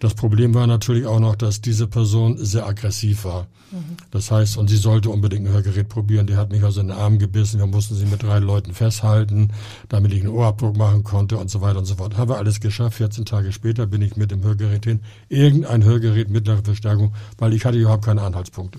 Das 0.00 0.14
Problem 0.14 0.54
war 0.54 0.66
natürlich 0.66 1.06
auch 1.06 1.20
noch, 1.20 1.36
dass 1.36 1.60
diese 1.60 1.86
Person 1.86 2.38
sehr 2.38 2.66
aggressiv 2.66 3.24
war. 3.26 3.46
Mhm. 3.70 3.98
Das 4.10 4.30
heißt, 4.30 4.56
und 4.56 4.68
sie 4.68 4.78
sollte 4.78 5.10
unbedingt 5.10 5.46
ein 5.46 5.52
Hörgerät 5.52 5.90
probieren. 5.90 6.26
Die 6.26 6.36
hat 6.36 6.50
mich 6.50 6.64
also 6.64 6.80
in 6.80 6.88
den 6.88 6.96
Arm 6.96 7.18
gebissen. 7.18 7.60
Wir 7.60 7.66
mussten 7.66 7.94
sie 7.94 8.06
mit 8.06 8.22
drei 8.22 8.38
Leuten 8.38 8.72
festhalten, 8.72 9.52
damit 9.90 10.14
ich 10.14 10.20
einen 10.20 10.30
Ohrabdruck 10.30 10.74
machen 10.74 11.04
konnte 11.04 11.36
und 11.36 11.50
so 11.50 11.60
weiter 11.60 11.78
und 11.78 11.84
so 11.84 11.96
fort. 11.96 12.16
Haben 12.16 12.30
wir 12.30 12.38
alles 12.38 12.60
geschafft. 12.60 12.96
14 12.96 13.26
Tage 13.26 13.52
später 13.52 13.86
bin 13.86 14.00
ich 14.00 14.16
mit 14.16 14.30
dem 14.30 14.42
Hörgerät 14.42 14.86
hin. 14.86 15.00
Irgendein 15.28 15.84
Hörgerät 15.84 16.30
mittlere 16.30 16.64
Verstärkung, 16.64 17.12
weil 17.36 17.52
ich 17.52 17.66
hatte 17.66 17.76
überhaupt 17.76 18.06
keine 18.06 18.22
Anhaltspunkte. 18.22 18.78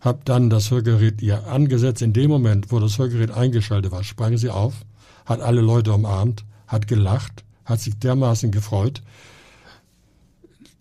Hab 0.00 0.24
dann 0.26 0.48
das 0.48 0.70
Hörgerät 0.70 1.22
ihr 1.22 1.48
angesetzt. 1.48 2.02
In 2.02 2.12
dem 2.12 2.30
Moment, 2.30 2.70
wo 2.70 2.78
das 2.78 2.98
Hörgerät 2.98 3.32
eingeschaltet 3.32 3.90
war, 3.90 4.04
sprang 4.04 4.36
sie 4.36 4.50
auf, 4.50 4.74
hat 5.24 5.40
alle 5.40 5.60
Leute 5.60 5.92
umarmt, 5.92 6.44
hat 6.68 6.86
gelacht, 6.86 7.42
hat 7.64 7.80
sich 7.80 7.98
dermaßen 7.98 8.52
gefreut. 8.52 9.02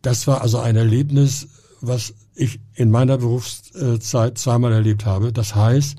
Das 0.05 0.27
war 0.27 0.41
also 0.41 0.59
ein 0.59 0.75
Erlebnis, 0.75 1.47
was 1.81 2.13
ich 2.35 2.59
in 2.75 2.91
meiner 2.91 3.17
Berufszeit 3.17 4.37
zweimal 4.37 4.71
erlebt 4.71 5.03
habe. 5.03 5.33
Das 5.33 5.55
heißt, 5.55 5.97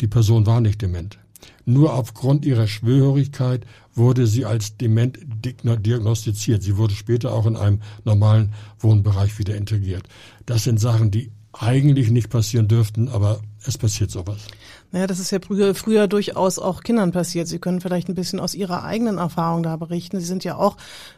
die 0.00 0.08
Person 0.08 0.44
war 0.44 0.60
nicht 0.60 0.82
dement. 0.82 1.20
Nur 1.64 1.94
aufgrund 1.94 2.44
ihrer 2.44 2.66
Schwörhörigkeit 2.66 3.64
wurde 3.94 4.26
sie 4.26 4.44
als 4.44 4.76
dement 4.76 5.20
diagnostiziert. 5.44 6.64
Sie 6.64 6.76
wurde 6.76 6.94
später 6.94 7.32
auch 7.32 7.46
in 7.46 7.54
einem 7.54 7.80
normalen 8.04 8.52
Wohnbereich 8.80 9.38
wieder 9.38 9.54
integriert. 9.54 10.02
Das 10.46 10.64
sind 10.64 10.80
Sachen, 10.80 11.12
die 11.12 11.30
eigentlich 11.52 12.10
nicht 12.10 12.30
passieren 12.30 12.66
dürften, 12.66 13.08
aber 13.08 13.40
es 13.66 13.78
passiert 13.78 14.10
sowas. 14.10 14.38
Naja, 14.92 15.06
das 15.06 15.18
ist 15.18 15.30
ja 15.30 15.38
früher, 15.44 15.74
früher 15.74 16.06
durchaus 16.06 16.58
auch 16.58 16.82
Kindern 16.82 17.12
passiert. 17.12 17.48
Sie 17.48 17.58
können 17.58 17.80
vielleicht 17.80 18.08
ein 18.08 18.14
bisschen 18.14 18.38
aus 18.38 18.54
Ihrer 18.54 18.84
eigenen 18.84 19.18
Erfahrung 19.18 19.62
da 19.62 19.76
berichten. 19.76 20.20
Sie 20.20 20.26
sind 20.26 20.44
ja 20.44 20.56
auch 20.56 20.76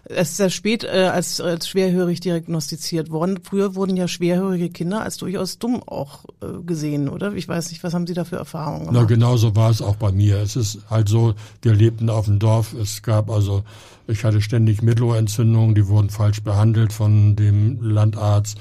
erst 0.09 0.37
sehr 0.37 0.51
spät 0.51 0.85
äh, 0.85 1.11
als, 1.13 1.41
als 1.41 1.69
schwerhörig 1.69 2.21
diagnostiziert 2.21 3.11
worden. 3.11 3.41
Früher 3.43 3.75
wurden 3.75 3.97
ja 3.97 4.09
schwerhörige 4.09 4.71
Kinder 4.71 5.03
als 5.03 5.17
durchaus 5.17 5.59
dumm 5.59 5.83
auch 5.83 6.25
äh, 6.41 6.63
gesehen, 6.65 7.09
oder? 7.09 7.33
Ich 7.35 7.49
weiß 7.49 7.71
nicht, 7.71 7.83
was 7.83 7.95
haben 7.95 8.07
Sie 8.07 8.15
da 8.15 8.25
für 8.25 8.37
Erfahrungen 8.37 8.87
gemacht? 8.87 8.95
Na, 8.95 9.05
genau 9.05 9.37
so 9.37 9.55
war 9.57 9.71
es 9.71 9.83
auch 9.83 9.97
bei 9.97 10.13
mir. 10.13 10.39
Es 10.39 10.57
ist 10.57 10.79
halt 10.89 11.09
so, 11.09 11.35
wir 11.63 11.75
lebten 11.75 12.09
auf 12.09 12.27
dem 12.27 12.39
Dorf. 12.39 12.73
Es 12.75 13.03
gab 13.03 13.31
also, 13.31 13.63
ich 14.07 14.25
hatte 14.25 14.41
ständig 14.41 14.83
Mittelohrentzündungen, 14.83 15.75
die 15.75 15.89
wurden 15.89 16.11
falsch 16.11 16.43
behandelt 16.43 16.93
von 16.93 17.37
dem 17.37 17.83
Landarzt 17.83 18.57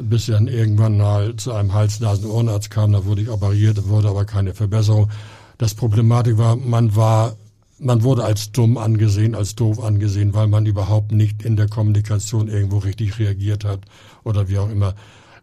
bis 0.00 0.26
dann 0.26 0.46
irgendwann 0.46 0.96
mal 0.96 1.36
zu 1.36 1.52
einem 1.52 1.72
Hals-Nasen-Ohrenarzt 1.74 2.70
kam, 2.70 2.92
da 2.92 3.04
wurde 3.04 3.22
ich 3.22 3.28
operiert, 3.28 3.88
wurde 3.88 4.08
aber 4.08 4.24
keine 4.24 4.54
Verbesserung. 4.54 5.10
Das 5.58 5.74
Problematik 5.74 6.38
war, 6.38 6.56
man 6.56 6.94
war, 6.94 7.36
man 7.78 8.02
wurde 8.02 8.24
als 8.24 8.52
dumm 8.52 8.78
angesehen, 8.78 9.34
als 9.34 9.56
doof 9.56 9.82
angesehen, 9.82 10.34
weil 10.34 10.46
man 10.46 10.66
überhaupt 10.66 11.12
nicht 11.12 11.42
in 11.42 11.56
der 11.56 11.68
Kommunikation 11.68 12.48
irgendwo 12.48 12.78
richtig 12.78 13.18
reagiert 13.18 13.64
hat 13.64 13.80
oder 14.22 14.48
wie 14.48 14.58
auch 14.58 14.70
immer. 14.70 14.94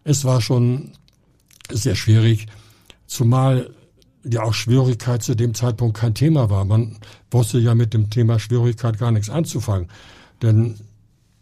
Es 0.04 0.24
war 0.24 0.40
schon 0.40 0.92
sehr 1.70 1.94
schwierig, 1.94 2.46
zumal 3.06 3.70
ja 4.24 4.42
auch 4.42 4.54
Schwierigkeit 4.54 5.22
zu 5.22 5.36
dem 5.36 5.54
Zeitpunkt 5.54 5.96
kein 5.96 6.14
Thema 6.14 6.50
war. 6.50 6.64
Man 6.64 6.96
wusste 7.30 7.58
ja 7.58 7.74
mit 7.74 7.94
dem 7.94 8.10
Thema 8.10 8.38
Schwierigkeit 8.38 8.98
gar 8.98 9.10
nichts 9.10 9.30
anzufangen. 9.30 9.88
Denn 10.42 10.76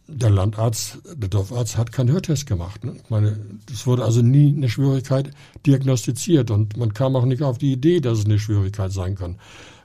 der 0.06 0.30
Landarzt, 0.30 0.98
der 1.14 1.28
Dorfarzt 1.28 1.78
hat 1.78 1.92
keinen 1.92 2.10
Hörtest 2.10 2.46
gemacht. 2.46 2.84
Ne? 2.84 2.96
Ich 3.02 3.10
meine, 3.10 3.38
es 3.72 3.86
wurde 3.86 4.04
also 4.04 4.20
nie 4.22 4.54
eine 4.54 4.68
Schwierigkeit 4.68 5.30
diagnostiziert 5.64 6.50
und 6.50 6.76
man 6.76 6.92
kam 6.92 7.16
auch 7.16 7.24
nicht 7.24 7.42
auf 7.42 7.58
die 7.58 7.72
Idee, 7.72 8.00
dass 8.00 8.18
es 8.18 8.24
eine 8.26 8.38
Schwierigkeit 8.38 8.92
sein 8.92 9.14
kann. 9.14 9.38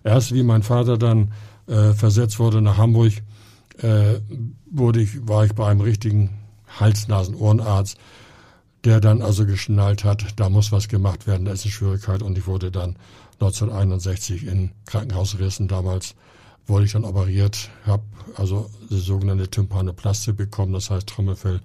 Erst 0.03 0.33
wie 0.33 0.43
mein 0.43 0.63
Vater 0.63 0.97
dann 0.97 1.31
äh, 1.67 1.93
versetzt 1.93 2.39
wurde 2.39 2.61
nach 2.61 2.77
Hamburg, 2.77 3.13
äh, 3.77 4.19
wurde 4.69 5.01
ich, 5.01 5.27
war 5.27 5.45
ich 5.45 5.53
bei 5.53 5.67
einem 5.67 5.81
richtigen 5.81 6.31
Hals-Nasen-Ohrenarzt, 6.79 7.97
der 8.83 8.99
dann 8.99 9.21
also 9.21 9.45
geschnallt 9.45 10.03
hat, 10.03 10.25
da 10.37 10.49
muss 10.49 10.71
was 10.71 10.87
gemacht 10.87 11.27
werden, 11.27 11.45
da 11.45 11.51
ist 11.51 11.65
eine 11.65 11.71
Schwierigkeit 11.71 12.21
und 12.21 12.37
ich 12.37 12.47
wurde 12.47 12.71
dann 12.71 12.95
1961 13.33 14.45
in 14.45 14.71
Krankenhausrissen 14.85 15.67
damals 15.67 16.15
wurde 16.69 16.85
ich 16.85 16.93
dann 16.93 17.03
operiert, 17.03 17.69
habe 17.85 18.03
also 18.35 18.69
die 18.89 18.99
sogenannte 18.99 19.49
Tympanoplastie 19.49 20.33
bekommen, 20.33 20.73
das 20.73 20.89
heißt 20.89 21.07
Trommelfell 21.07 21.61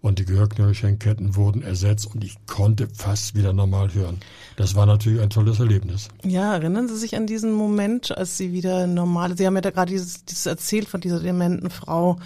und 0.00 0.18
die 0.18 0.24
Gehörknöchelketten 0.24 1.36
wurden 1.36 1.62
ersetzt 1.62 2.12
und 2.14 2.22
ich 2.22 2.36
konnte 2.46 2.88
fast 2.92 3.34
wieder 3.34 3.52
normal 3.52 3.94
hören. 3.94 4.18
Das 4.56 4.74
war 4.74 4.86
natürlich 4.86 5.20
ein 5.20 5.30
tolles 5.30 5.58
Erlebnis. 5.58 6.08
Ja, 6.24 6.54
erinnern 6.54 6.88
Sie 6.88 6.96
sich 6.96 7.16
an 7.16 7.26
diesen 7.26 7.52
Moment, 7.52 8.16
als 8.16 8.36
Sie 8.36 8.52
wieder 8.52 8.86
normal, 8.86 9.36
Sie 9.36 9.46
haben 9.46 9.54
ja 9.54 9.60
da 9.60 9.70
gerade 9.70 9.92
dieses, 9.92 10.24
dieses 10.24 10.46
erzählt 10.46 10.88
von 10.88 11.00
dieser 11.00 11.20
dementen 11.20 11.70
Frau, 11.70 12.18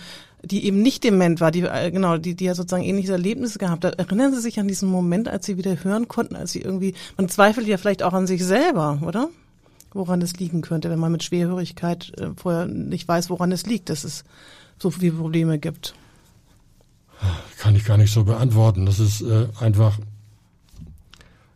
die 0.44 0.66
eben 0.66 0.82
nicht 0.82 1.04
dement 1.04 1.40
war, 1.40 1.50
die 1.50 1.62
äh, 1.62 1.90
genau, 1.90 2.18
die 2.18 2.34
die 2.34 2.44
ja 2.44 2.54
sozusagen 2.54 2.82
ähnliche 2.82 3.12
Erlebnisse 3.12 3.58
gehabt 3.58 3.84
hat. 3.84 3.98
Erinnern 3.98 4.34
Sie 4.34 4.40
sich 4.40 4.58
an 4.58 4.68
diesen 4.68 4.88
Moment, 4.88 5.28
als 5.28 5.46
Sie 5.46 5.56
wieder 5.56 5.84
hören 5.84 6.08
konnten, 6.08 6.34
als 6.34 6.52
Sie 6.52 6.60
irgendwie, 6.60 6.94
man 7.16 7.28
zweifelt 7.28 7.66
ja 7.68 7.76
vielleicht 7.76 8.02
auch 8.02 8.12
an 8.12 8.26
sich 8.26 8.44
selber, 8.44 9.00
oder? 9.06 9.28
Woran 9.94 10.22
es 10.22 10.36
liegen 10.36 10.62
könnte, 10.62 10.90
wenn 10.90 10.98
man 10.98 11.12
mit 11.12 11.22
Schwerhörigkeit 11.22 12.12
äh, 12.18 12.30
vorher 12.36 12.66
nicht 12.66 13.08
weiß, 13.08 13.30
woran 13.30 13.52
es 13.52 13.66
liegt, 13.66 13.88
dass 13.88 14.04
es 14.04 14.24
so 14.78 14.90
viele 14.90 15.12
Probleme 15.12 15.58
gibt. 15.58 15.94
Kann 17.58 17.76
ich 17.76 17.84
gar 17.84 17.96
nicht 17.96 18.12
so 18.12 18.24
beantworten. 18.24 18.86
Das 18.86 18.98
ist 18.98 19.22
äh, 19.22 19.46
einfach, 19.60 19.98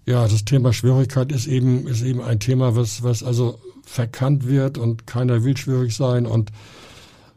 ja, 0.05 0.29
das 0.29 0.45
Thema 0.45 0.73
Schwierigkeit 0.73 1.33
ist 1.33 1.47
eben, 1.47 1.87
ist 1.89 2.03
eben 2.03 2.21
ein 2.23 2.39
Thema, 2.39 2.77
was, 2.77 3.03
was 3.03 3.23
also 3.23 3.59
verkannt 3.85 4.47
wird 4.47 4.79
und 4.79 5.07
keiner 5.07 5.45
will 5.45 5.57
schwierig 5.57 5.95
sein 5.97 6.27
und 6.27 6.51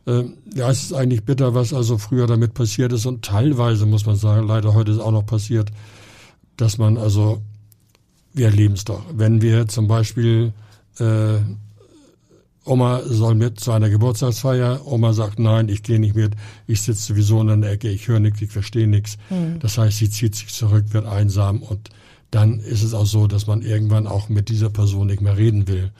äh, 0.06 0.24
ja, 0.56 0.70
es 0.70 0.84
ist 0.84 0.94
eigentlich 0.94 1.24
bitter, 1.24 1.54
was 1.54 1.74
also 1.74 1.98
früher 1.98 2.28
damit 2.28 2.54
passiert 2.54 2.92
ist 2.92 3.06
und 3.06 3.24
teilweise 3.24 3.86
muss 3.86 4.06
man 4.06 4.16
sagen, 4.16 4.48
leider 4.48 4.74
heute 4.74 4.92
ist 4.92 5.00
auch 5.00 5.12
noch 5.12 5.26
passiert, 5.26 5.72
dass 6.58 6.78
man 6.78 6.98
also, 6.98 7.42
wir 8.34 8.48
erleben 8.48 8.74
es 8.74 8.86
doch, 8.86 9.04
wenn 9.14 9.42
wir 9.42 9.68
zum 9.68 9.88
Beispiel 9.88 10.54
äh, 11.00 11.40
Oma 12.66 13.02
soll 13.04 13.36
mit 13.36 13.60
zu 13.60 13.72
einer 13.72 13.90
Geburtstagsfeier. 13.90 14.86
Oma 14.86 15.14
sagt, 15.14 15.40
nein, 15.40 15.70
ich 15.70 15.82
gehe 15.82 16.00
nicht 16.00 16.16
mit. 16.16 16.34
Ich 16.68 16.82
sitze 16.82 17.02
sowieso 17.02 17.42
in 17.42 17.62
der 17.62 17.72
Ecke, 17.72 17.90
ich 17.90 18.08
höre 18.08 18.20
nichts, 18.20 18.42
ich 18.42 18.52
verstehe 18.52 18.88
nichts. 18.88 19.18
Mhm. 19.30 19.60
Das 19.60 19.78
heißt, 19.78 19.98
sie 19.98 20.10
zieht 20.10 20.36
sich 20.36 20.54
zurück, 20.54 20.86
wird 20.92 21.06
einsam 21.06 21.64
und 21.64 21.90
dann 22.32 22.60
ist 22.60 22.84
es 22.84 22.94
auch 22.94 23.08
so, 23.08 23.26
dass 23.26 23.48
man 23.48 23.64
irgendwann 23.64 24.06
auch 24.06 24.30
mit 24.30 24.50
dieser 24.50 24.70
Person 24.70 25.08
nicht 25.08 25.22
mehr 25.22 25.36
reden 25.36 25.68
will. 25.68 25.92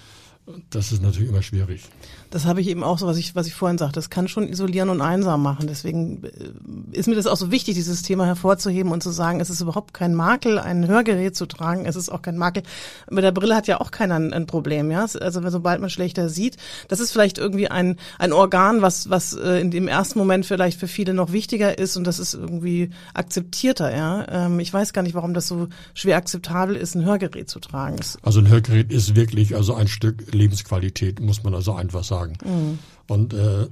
Das 0.70 0.92
ist 0.92 1.02
natürlich 1.04 1.30
immer 1.30 1.44
schwierig. 1.44 1.84
Das 2.32 2.46
habe 2.46 2.62
ich 2.62 2.68
eben 2.68 2.84
auch 2.84 2.98
so, 3.00 3.08
was 3.08 3.18
ich, 3.18 3.36
was 3.36 3.48
ich 3.48 3.54
vorhin 3.54 3.78
sagte. 3.78 3.96
Das 3.96 4.10
kann 4.10 4.28
schon 4.28 4.48
isolieren 4.48 4.90
und 4.90 5.02
einsam 5.02 5.42
machen. 5.44 5.68
Deswegen 5.68 6.24
äh, 6.24 6.98
ist 6.98 7.08
mir 7.08 7.16
das 7.16 7.28
auch 7.28 7.38
so 7.38 7.52
wichtig, 7.52 7.76
dieses 7.76 8.02
Thema 8.02 8.26
hervorzuheben 8.26 8.92
und 8.92 9.02
zu 9.04 9.12
sagen, 9.12 9.40
es 9.40 9.50
ist 9.50 9.62
überhaupt 9.62 9.94
kein 9.94 10.16
Makel, 10.16 10.60
ein 10.60 10.88
Hörgerät 10.88 11.36
zu 11.36 11.46
tragen. 11.46 11.86
Es 11.86 11.96
ist 11.96 12.10
auch 12.10 12.22
kein 12.22 12.38
Makel. 12.38 12.64
Mit 13.10 13.24
der 13.24 13.32
Brille 13.32 13.56
hat 13.56 13.68
ja 13.68 13.80
auch 13.80 13.92
keiner 13.92 14.16
ein, 14.16 14.34
ein 14.34 14.48
Problem, 14.48 14.92
ja. 14.92 15.02
Also 15.02 15.48
sobald 15.50 15.82
man 15.82 15.90
schlechter 15.90 16.30
sieht, 16.30 16.58
das 16.88 17.00
ist 17.00 17.12
vielleicht 17.12 17.38
irgendwie 17.38 17.68
ein, 17.68 17.98
ein 18.18 18.34
Organ, 18.34 18.82
was, 18.82 19.10
was 19.10 19.34
äh, 19.34 19.60
in 19.62 19.72
dem 19.72 19.88
ersten 19.88 20.20
Moment 20.20 20.46
vielleicht 20.46 20.80
für 20.80 20.88
viele 20.88 21.14
noch 21.14 21.32
wichtiger 21.32 21.78
ist 21.78 21.98
und 21.98 22.06
das 22.06 22.20
ist 22.20 22.34
irgendwie 22.34 22.90
akzeptierter, 23.14 23.96
ja. 23.96 24.46
Ähm, 24.46 24.60
ich 24.60 24.74
weiß 24.74 24.94
gar 24.94 25.02
nicht, 25.04 25.16
warum 25.16 25.34
das 25.34 25.48
so 25.48 25.68
schwer 25.94 26.18
akzeptabel 26.18 26.76
ist, 26.76 26.96
ein 26.96 27.06
Hörgerät 27.06 27.50
zu 27.50 27.60
tragen. 27.60 27.98
Also 28.22 28.40
ein 28.40 28.50
Hörgerät 28.50 28.92
ist 28.92 29.16
wirklich 29.16 29.56
also 29.56 29.74
ein 29.74 29.88
Stück 29.88 30.34
Lebensqualität, 30.40 31.20
muss 31.20 31.44
man 31.44 31.54
also 31.54 31.74
einfach 31.74 32.04
sagen. 32.04 32.38
Mhm. 32.44 32.80
Und 33.08 33.34
äh, 33.34 33.68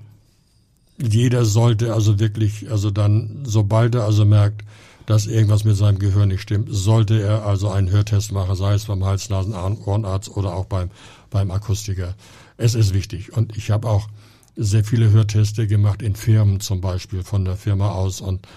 jeder 0.98 1.46
sollte 1.46 1.94
also 1.94 2.20
wirklich, 2.20 2.70
also 2.72 2.92
dann, 2.92 3.44
sobald 3.44 3.96
er 3.96 4.04
also 4.04 4.26
merkt, 4.26 4.64
dass 5.06 5.26
irgendwas 5.26 5.64
mit 5.64 5.78
seinem 5.78 6.00
Gehör 6.00 6.26
nicht 6.26 6.42
stimmt, 6.42 6.68
sollte 6.70 7.22
er 7.22 7.46
also 7.46 7.70
einen 7.70 7.90
Hörtest 7.90 8.32
machen, 8.32 8.56
sei 8.56 8.74
es 8.74 8.86
beim 8.86 9.06
Hals-Nasen-Ohrenarzt 9.06 10.36
oder 10.36 10.54
auch 10.54 10.66
beim, 10.66 10.90
beim 11.30 11.50
Akustiker. 11.50 12.16
Es 12.58 12.76
ist 12.76 12.94
wichtig. 12.94 13.32
Und 13.32 13.56
ich 13.56 13.72
habe 13.72 13.88
auch 13.88 14.10
sehr 14.58 14.84
viele 14.84 15.12
Hörteste 15.12 15.68
gemacht 15.68 16.02
in 16.02 16.16
Firmen 16.16 16.60
zum 16.60 16.82
Beispiel 16.82 17.24
von 17.24 17.46
der 17.46 17.56
Firma 17.56 17.92
aus 17.92 18.20
und 18.20 18.48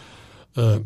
äh, 0.56 0.80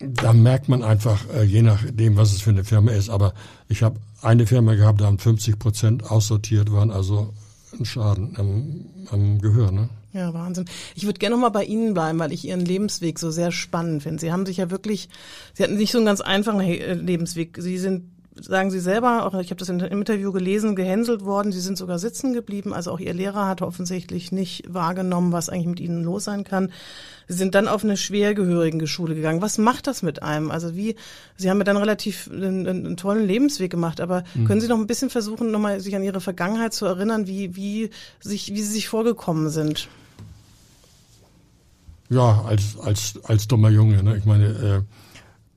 da 0.00 0.32
merkt 0.32 0.68
man 0.68 0.82
einfach, 0.82 1.24
äh, 1.32 1.44
je 1.44 1.62
nachdem, 1.62 2.16
was 2.16 2.32
es 2.32 2.42
für 2.42 2.50
eine 2.50 2.64
Firma 2.64 2.90
ist, 2.90 3.08
aber 3.08 3.32
ich 3.68 3.82
habe 3.82 4.00
eine 4.24 4.46
Firma 4.46 4.74
gehabt, 4.74 5.00
da 5.00 5.06
haben 5.06 5.18
50 5.18 5.58
Prozent 5.58 6.10
aussortiert, 6.10 6.72
waren 6.72 6.90
also 6.90 7.32
einen 7.72 7.84
Schaden 7.84 8.36
am, 8.36 8.86
am 9.10 9.40
Gehör. 9.40 9.70
Ne? 9.70 9.88
Ja, 10.12 10.32
Wahnsinn. 10.32 10.66
Ich 10.94 11.04
würde 11.06 11.18
gerne 11.18 11.34
noch 11.34 11.42
mal 11.42 11.48
bei 11.48 11.64
Ihnen 11.64 11.92
bleiben, 11.92 12.18
weil 12.20 12.32
ich 12.32 12.44
Ihren 12.46 12.64
Lebensweg 12.64 13.18
so 13.18 13.30
sehr 13.30 13.50
spannend 13.50 14.04
finde. 14.04 14.20
Sie 14.20 14.32
haben 14.32 14.46
sich 14.46 14.58
ja 14.58 14.70
wirklich, 14.70 15.08
Sie 15.54 15.62
hatten 15.62 15.76
nicht 15.76 15.90
so 15.90 15.98
einen 15.98 16.06
ganz 16.06 16.20
einfachen 16.20 16.60
äh, 16.60 16.94
Lebensweg. 16.94 17.56
Sie 17.60 17.78
sind 17.78 18.13
sagen 18.40 18.70
Sie 18.70 18.80
selber, 18.80 19.26
auch 19.26 19.38
ich 19.38 19.50
habe 19.50 19.58
das 19.58 19.68
im 19.68 19.80
Interview 19.80 20.32
gelesen, 20.32 20.74
gehänselt 20.74 21.24
worden. 21.24 21.52
Sie 21.52 21.60
sind 21.60 21.78
sogar 21.78 21.98
sitzen 21.98 22.32
geblieben. 22.32 22.72
Also 22.72 22.90
auch 22.90 23.00
Ihr 23.00 23.14
Lehrer 23.14 23.46
hat 23.46 23.62
offensichtlich 23.62 24.32
nicht 24.32 24.64
wahrgenommen, 24.72 25.32
was 25.32 25.48
eigentlich 25.48 25.66
mit 25.66 25.80
Ihnen 25.80 26.02
los 26.02 26.24
sein 26.24 26.44
kann. 26.44 26.72
Sie 27.28 27.36
sind 27.36 27.54
dann 27.54 27.68
auf 27.68 27.84
eine 27.84 27.96
schwergehörigen 27.96 28.86
Schule 28.86 29.14
gegangen. 29.14 29.40
Was 29.40 29.58
macht 29.58 29.86
das 29.86 30.02
mit 30.02 30.22
einem? 30.22 30.50
Also 30.50 30.74
wie, 30.74 30.96
Sie 31.36 31.48
haben 31.48 31.58
ja 31.58 31.64
dann 31.64 31.76
relativ 31.76 32.28
einen, 32.30 32.66
einen 32.66 32.96
tollen 32.96 33.26
Lebensweg 33.26 33.70
gemacht, 33.70 34.00
aber 34.00 34.24
mhm. 34.34 34.46
können 34.46 34.60
Sie 34.60 34.68
noch 34.68 34.78
ein 34.78 34.86
bisschen 34.86 35.10
versuchen, 35.10 35.50
nochmal 35.50 35.80
sich 35.80 35.94
an 35.94 36.02
Ihre 36.02 36.20
Vergangenheit 36.20 36.74
zu 36.74 36.86
erinnern, 36.86 37.26
wie, 37.26 37.56
wie, 37.56 37.90
sich, 38.20 38.52
wie 38.52 38.62
Sie 38.62 38.72
sich 38.72 38.88
vorgekommen 38.88 39.48
sind? 39.50 39.88
Ja, 42.10 42.44
als, 42.46 42.78
als, 42.78 43.14
als 43.24 43.48
dummer 43.48 43.70
Junge. 43.70 44.02
Ne? 44.02 44.16
Ich 44.16 44.24
meine, 44.24 44.46
äh, 44.46 44.82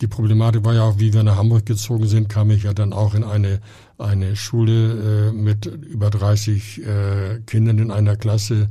die 0.02 0.08
Problematik 0.08 0.64
war 0.64 0.74
ja 0.74 0.84
auch, 0.84 1.00
wie 1.00 1.14
wir 1.14 1.24
nach 1.24 1.38
Hamburg 1.38 1.66
gezogen 1.66 2.08
sind, 2.08 2.30
kam 2.30 2.52
ich 2.52 2.64
ja 2.64 2.74
dann 2.74 2.94
auch 2.94 3.14
in 3.14 3.24
eine, 3.24 3.60
eine 3.98 4.36
Schule 4.36 5.30
äh, 5.30 5.32
mit 5.32 5.66
über 5.66 6.10
30 6.10 6.86
äh, 6.86 7.40
Kindern 7.46 7.80
in 7.80 7.92
einer 7.92 8.16
Klasse 8.16 8.70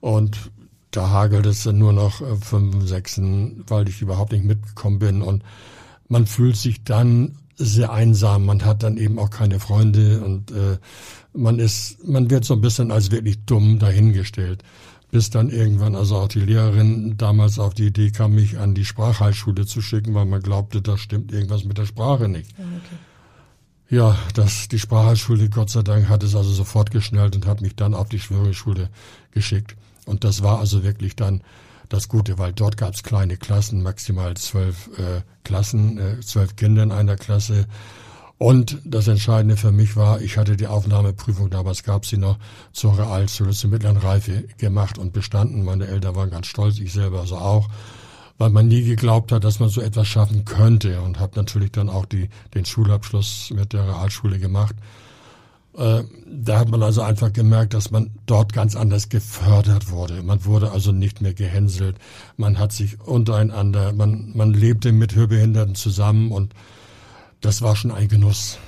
und 0.00 0.50
da 0.90 1.10
hagelt 1.10 1.46
es 1.46 1.64
dann 1.64 1.78
nur 1.78 1.92
noch 1.92 2.20
äh, 2.20 2.36
fünf, 2.36 2.86
sechsen, 2.86 3.64
weil 3.66 3.88
ich 3.88 4.00
überhaupt 4.00 4.32
nicht 4.32 4.44
mitgekommen 4.44 4.98
bin 4.98 5.22
und 5.22 5.42
man 6.08 6.26
fühlt 6.26 6.56
sich 6.56 6.84
dann 6.84 7.36
sehr 7.56 7.92
einsam. 7.92 8.46
Man 8.46 8.64
hat 8.64 8.82
dann 8.82 8.96
eben 8.96 9.18
auch 9.18 9.30
keine 9.30 9.60
Freunde 9.60 10.22
und 10.22 10.50
äh, 10.50 10.78
man 11.32 11.58
ist, 11.58 12.06
man 12.06 12.30
wird 12.30 12.44
so 12.44 12.54
ein 12.54 12.60
bisschen 12.60 12.90
als 12.90 13.10
wirklich 13.10 13.44
dumm 13.44 13.78
dahingestellt. 13.78 14.62
Bis 15.14 15.30
dann 15.30 15.48
irgendwann 15.48 15.94
also 15.94 16.16
auch 16.16 16.26
die 16.26 16.40
Lehrerin 16.40 17.16
damals 17.16 17.60
auf 17.60 17.72
die 17.72 17.86
Idee 17.86 18.10
kam, 18.10 18.34
mich 18.34 18.58
an 18.58 18.74
die 18.74 18.84
Sprachheilschule 18.84 19.64
zu 19.64 19.80
schicken, 19.80 20.12
weil 20.12 20.24
man 20.24 20.42
glaubte, 20.42 20.82
da 20.82 20.98
stimmt 20.98 21.30
irgendwas 21.30 21.62
mit 21.62 21.78
der 21.78 21.86
Sprache 21.86 22.28
nicht. 22.28 22.50
Okay. 22.58 23.94
Ja, 23.96 24.18
das, 24.34 24.66
die 24.66 24.80
Sprachheilschule, 24.80 25.50
Gott 25.50 25.70
sei 25.70 25.82
Dank, 25.82 26.08
hat 26.08 26.24
es 26.24 26.34
also 26.34 26.50
sofort 26.50 26.90
geschnellt 26.90 27.36
und 27.36 27.46
hat 27.46 27.60
mich 27.60 27.76
dann 27.76 27.94
auf 27.94 28.08
die 28.08 28.18
Schwöreschule 28.18 28.90
geschickt. 29.30 29.76
Und 30.04 30.24
das 30.24 30.42
war 30.42 30.58
also 30.58 30.82
wirklich 30.82 31.14
dann 31.14 31.42
das 31.88 32.08
Gute, 32.08 32.36
weil 32.38 32.52
dort 32.52 32.76
gab 32.76 32.94
es 32.94 33.04
kleine 33.04 33.36
Klassen, 33.36 33.84
maximal 33.84 34.34
zwölf 34.36 34.90
äh, 34.98 35.20
Klassen, 35.44 35.96
äh, 35.96 36.20
zwölf 36.22 36.56
Kinder 36.56 36.82
in 36.82 36.90
einer 36.90 37.14
Klasse. 37.14 37.68
Und 38.38 38.78
das 38.84 39.06
Entscheidende 39.06 39.56
für 39.56 39.70
mich 39.70 39.96
war, 39.96 40.20
ich 40.20 40.36
hatte 40.36 40.56
die 40.56 40.66
Aufnahmeprüfung, 40.66 41.50
damals 41.50 41.84
gab 41.84 42.04
sie 42.04 42.18
noch, 42.18 42.38
zur 42.72 42.98
Realschule 42.98 43.52
zur 43.52 43.70
mittleren 43.70 43.96
Reife 43.96 44.44
gemacht 44.58 44.98
und 44.98 45.12
bestanden. 45.12 45.64
Meine 45.64 45.86
Eltern 45.86 46.16
waren 46.16 46.30
ganz 46.30 46.48
stolz, 46.48 46.78
ich 46.78 46.92
selber 46.92 47.20
also 47.20 47.36
auch, 47.36 47.68
weil 48.38 48.50
man 48.50 48.66
nie 48.66 48.82
geglaubt 48.82 49.30
hat, 49.30 49.44
dass 49.44 49.60
man 49.60 49.68
so 49.68 49.80
etwas 49.80 50.08
schaffen 50.08 50.44
könnte 50.44 51.00
und 51.00 51.20
habe 51.20 51.36
natürlich 51.36 51.70
dann 51.70 51.88
auch 51.88 52.06
die, 52.06 52.28
den 52.54 52.64
Schulabschluss 52.64 53.50
mit 53.54 53.72
der 53.72 53.84
Realschule 53.84 54.40
gemacht. 54.40 54.74
Äh, 55.76 56.02
da 56.26 56.58
hat 56.58 56.68
man 56.68 56.82
also 56.82 57.02
einfach 57.02 57.32
gemerkt, 57.32 57.74
dass 57.74 57.92
man 57.92 58.10
dort 58.26 58.52
ganz 58.52 58.74
anders 58.74 59.08
gefördert 59.08 59.90
wurde. 59.90 60.22
Man 60.24 60.44
wurde 60.44 60.72
also 60.72 60.90
nicht 60.90 61.20
mehr 61.20 61.34
gehänselt. 61.34 61.96
Man 62.36 62.58
hat 62.58 62.72
sich 62.72 63.00
untereinander, 63.00 63.92
man, 63.92 64.32
man 64.34 64.52
lebte 64.52 64.90
mit 64.90 65.14
Hörbehinderten 65.14 65.76
zusammen 65.76 66.32
und 66.32 66.52
das 67.44 67.62
war 67.62 67.76
schon 67.76 67.92
ein 67.92 68.08
Genuss. 68.08 68.58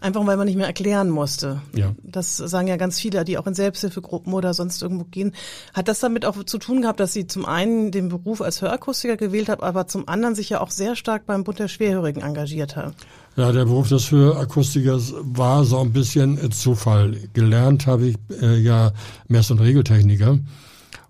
Einfach 0.00 0.26
weil 0.26 0.36
man 0.36 0.46
nicht 0.46 0.56
mehr 0.56 0.66
erklären 0.66 1.10
musste. 1.10 1.62
Ja. 1.76 1.94
Das 2.02 2.36
sagen 2.36 2.66
ja 2.66 2.76
ganz 2.76 2.98
viele, 2.98 3.24
die 3.24 3.38
auch 3.38 3.46
in 3.46 3.54
Selbsthilfegruppen 3.54 4.32
oder 4.32 4.52
sonst 4.52 4.82
irgendwo 4.82 5.04
gehen. 5.04 5.32
Hat 5.74 5.86
das 5.86 6.00
damit 6.00 6.24
auch 6.24 6.42
zu 6.42 6.58
tun 6.58 6.82
gehabt, 6.82 6.98
dass 6.98 7.12
Sie 7.12 7.28
zum 7.28 7.44
einen 7.44 7.92
den 7.92 8.08
Beruf 8.08 8.42
als 8.42 8.60
Hörakustiker 8.60 9.16
gewählt 9.16 9.48
haben, 9.48 9.62
aber 9.62 9.86
zum 9.86 10.08
anderen 10.08 10.34
sich 10.34 10.50
ja 10.50 10.60
auch 10.60 10.72
sehr 10.72 10.96
stark 10.96 11.26
beim 11.26 11.44
Bund 11.44 11.60
der 11.60 11.68
Schwerhörigen 11.68 12.20
engagiert 12.20 12.74
haben? 12.74 12.94
Ja, 13.36 13.52
der 13.52 13.64
Beruf 13.64 13.88
des 13.88 14.10
Hörakustikers 14.10 15.14
war 15.20 15.64
so 15.64 15.78
ein 15.78 15.92
bisschen 15.92 16.50
Zufall. 16.50 17.16
Gelernt 17.32 17.86
habe 17.86 18.08
ich 18.08 18.16
äh, 18.40 18.58
ja 18.58 18.90
Mess- 19.28 19.52
und 19.52 19.60
Regeltechniker. 19.60 20.40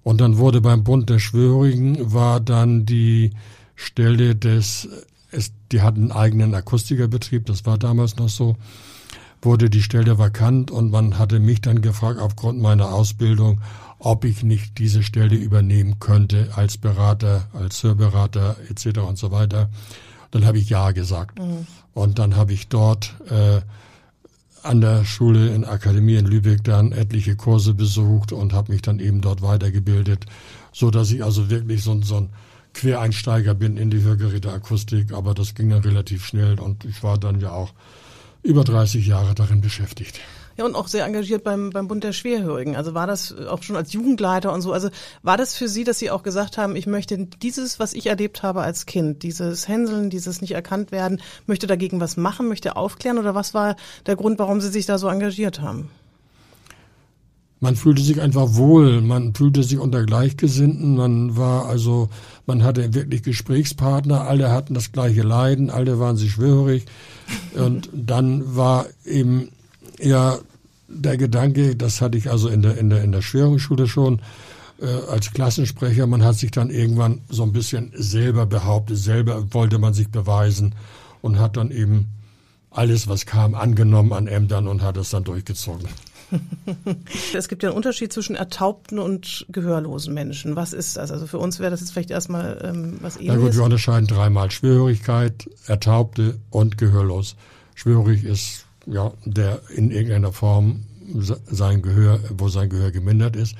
Und 0.02 0.20
dann 0.20 0.36
wurde 0.36 0.60
beim 0.60 0.84
Bund 0.84 1.08
der 1.08 1.18
Schwörigen 1.18 2.12
war 2.12 2.40
dann 2.40 2.84
die 2.84 3.30
Stelle 3.74 4.36
des 4.36 4.84
es, 4.84 4.88
die 5.72 5.82
hatten 5.82 6.02
einen 6.02 6.12
eigenen 6.12 6.54
Akustikerbetrieb, 6.54 7.46
das 7.46 7.64
war 7.66 7.78
damals 7.78 8.16
noch 8.16 8.28
so, 8.28 8.56
wurde 9.40 9.70
die 9.70 9.82
Stelle 9.82 10.18
vakant 10.18 10.70
und 10.70 10.90
man 10.90 11.18
hatte 11.18 11.40
mich 11.40 11.60
dann 11.60 11.82
gefragt, 11.82 12.20
aufgrund 12.20 12.60
meiner 12.60 12.92
Ausbildung, 12.92 13.60
ob 13.98 14.24
ich 14.24 14.42
nicht 14.42 14.78
diese 14.78 15.02
Stelle 15.02 15.36
übernehmen 15.36 15.98
könnte 15.98 16.50
als 16.54 16.76
Berater, 16.76 17.48
als 17.52 17.82
Hörberater 17.82 18.56
etc. 18.68 19.00
und 19.00 19.18
so 19.18 19.30
weiter. 19.30 19.68
Dann 20.30 20.44
habe 20.44 20.58
ich 20.58 20.70
ja 20.70 20.90
gesagt. 20.92 21.38
Mhm. 21.38 21.66
Und 21.94 22.18
dann 22.18 22.36
habe 22.36 22.52
ich 22.52 22.68
dort 22.68 23.14
äh, 23.28 23.60
an 24.62 24.80
der 24.80 25.04
Schule 25.04 25.54
in 25.54 25.64
Akademie 25.64 26.16
in 26.16 26.26
Lübeck 26.26 26.64
dann 26.64 26.92
etliche 26.92 27.36
Kurse 27.36 27.74
besucht 27.74 28.32
und 28.32 28.52
habe 28.52 28.72
mich 28.72 28.82
dann 28.82 28.98
eben 28.98 29.20
dort 29.20 29.42
weitergebildet, 29.42 30.26
so 30.72 30.90
dass 30.90 31.10
ich 31.10 31.22
also 31.22 31.50
wirklich 31.50 31.82
so, 31.82 32.00
so 32.02 32.16
ein 32.16 32.30
Quereinsteiger 32.74 33.54
bin 33.54 33.76
in 33.76 33.90
die 33.90 34.02
Hörgeräteakustik, 34.02 35.12
aber 35.12 35.34
das 35.34 35.54
ging 35.54 35.70
dann 35.70 35.82
relativ 35.82 36.26
schnell 36.26 36.58
und 36.58 36.84
ich 36.84 37.02
war 37.02 37.18
dann 37.18 37.40
ja 37.40 37.52
auch 37.52 37.72
über 38.42 38.64
30 38.64 39.06
Jahre 39.06 39.34
darin 39.34 39.60
beschäftigt. 39.60 40.20
Ja, 40.56 40.66
und 40.66 40.74
auch 40.74 40.88
sehr 40.88 41.06
engagiert 41.06 41.44
beim, 41.44 41.70
beim 41.70 41.88
Bund 41.88 42.04
der 42.04 42.12
Schwerhörigen. 42.12 42.76
Also 42.76 42.92
war 42.92 43.06
das 43.06 43.34
auch 43.34 43.62
schon 43.62 43.76
als 43.76 43.92
Jugendleiter 43.92 44.52
und 44.52 44.60
so. 44.60 44.72
Also 44.72 44.90
war 45.22 45.36
das 45.38 45.56
für 45.56 45.66
Sie, 45.66 45.84
dass 45.84 45.98
Sie 45.98 46.10
auch 46.10 46.22
gesagt 46.22 46.58
haben, 46.58 46.76
ich 46.76 46.86
möchte 46.86 47.16
dieses, 47.18 47.78
was 47.78 47.94
ich 47.94 48.06
erlebt 48.06 48.42
habe 48.42 48.60
als 48.60 48.84
Kind, 48.84 49.22
dieses 49.22 49.66
Hänseln, 49.66 50.10
dieses 50.10 50.42
nicht 50.42 50.52
erkannt 50.52 50.92
werden, 50.92 51.22
möchte 51.46 51.66
dagegen 51.66 52.00
was 52.00 52.16
machen, 52.16 52.48
möchte 52.48 52.76
aufklären 52.76 53.18
oder 53.18 53.34
was 53.34 53.54
war 53.54 53.76
der 54.06 54.16
Grund, 54.16 54.38
warum 54.38 54.60
Sie 54.60 54.68
sich 54.68 54.84
da 54.84 54.98
so 54.98 55.08
engagiert 55.08 55.60
haben? 55.60 55.88
Man 57.62 57.76
fühlte 57.76 58.02
sich 58.02 58.20
einfach 58.20 58.54
wohl, 58.54 59.00
man 59.02 59.36
fühlte 59.36 59.62
sich 59.62 59.78
unter 59.78 60.04
Gleichgesinnten, 60.04 60.96
man 60.96 61.36
war 61.36 61.66
also, 61.66 62.08
man 62.44 62.64
hatte 62.64 62.92
wirklich 62.92 63.22
Gesprächspartner, 63.22 64.22
alle 64.22 64.50
hatten 64.50 64.74
das 64.74 64.90
gleiche 64.90 65.22
Leiden, 65.22 65.70
alle 65.70 66.00
waren 66.00 66.16
sich 66.16 66.32
schwörig 66.32 66.86
und 67.54 67.88
dann 67.92 68.56
war 68.56 68.86
eben 69.04 69.50
ja 70.00 70.38
der 70.88 71.16
Gedanke, 71.16 71.76
das 71.76 72.00
hatte 72.00 72.18
ich 72.18 72.32
also 72.32 72.48
in 72.48 72.62
der 72.62 72.78
in 72.78 72.90
der 72.90 73.04
in 73.04 73.12
der 73.12 73.22
Schwörungsschule 73.22 73.86
schon 73.86 74.20
äh, 74.80 74.86
als 75.08 75.30
Klassensprecher, 75.30 76.08
man 76.08 76.24
hat 76.24 76.34
sich 76.34 76.50
dann 76.50 76.68
irgendwann 76.68 77.20
so 77.28 77.44
ein 77.44 77.52
bisschen 77.52 77.92
selber 77.94 78.44
behauptet, 78.44 78.98
selber 78.98 79.54
wollte 79.54 79.78
man 79.78 79.94
sich 79.94 80.08
beweisen 80.08 80.74
und 81.20 81.38
hat 81.38 81.56
dann 81.56 81.70
eben 81.70 82.08
alles, 82.70 83.06
was 83.06 83.24
kam, 83.24 83.54
angenommen 83.54 84.12
an 84.12 84.26
Ämtern 84.26 84.66
und 84.66 84.82
hat 84.82 84.96
es 84.96 85.10
dann 85.10 85.22
durchgezogen. 85.22 85.86
es 87.34 87.48
gibt 87.48 87.62
ja 87.62 87.70
einen 87.70 87.76
Unterschied 87.76 88.12
zwischen 88.12 88.36
ertaubten 88.36 88.98
und 88.98 89.46
gehörlosen 89.50 90.14
Menschen. 90.14 90.56
Was 90.56 90.72
ist 90.72 90.96
das? 90.96 91.10
Also 91.10 91.26
für 91.26 91.38
uns 91.38 91.58
wäre 91.58 91.70
das 91.70 91.80
jetzt 91.80 91.92
vielleicht 91.92 92.10
erstmal 92.10 92.58
ähm, 92.62 92.98
was 93.00 93.16
ähnliches. 93.16 93.36
Na 93.36 93.44
gut, 93.44 93.56
wir 93.56 93.64
unterscheiden 93.64 94.06
dreimal 94.06 94.50
Schwörigkeit, 94.50 95.48
Ertaubte 95.66 96.38
und 96.50 96.78
gehörlos. 96.78 97.36
Schwörig 97.74 98.24
ist 98.24 98.66
ja 98.86 99.12
der 99.24 99.60
in 99.74 99.90
irgendeiner 99.90 100.32
Form 100.32 100.84
sein 101.50 101.82
Gehör, 101.82 102.20
wo 102.30 102.48
sein 102.48 102.70
Gehör 102.70 102.90
gemindert 102.90 103.36
ist. 103.36 103.54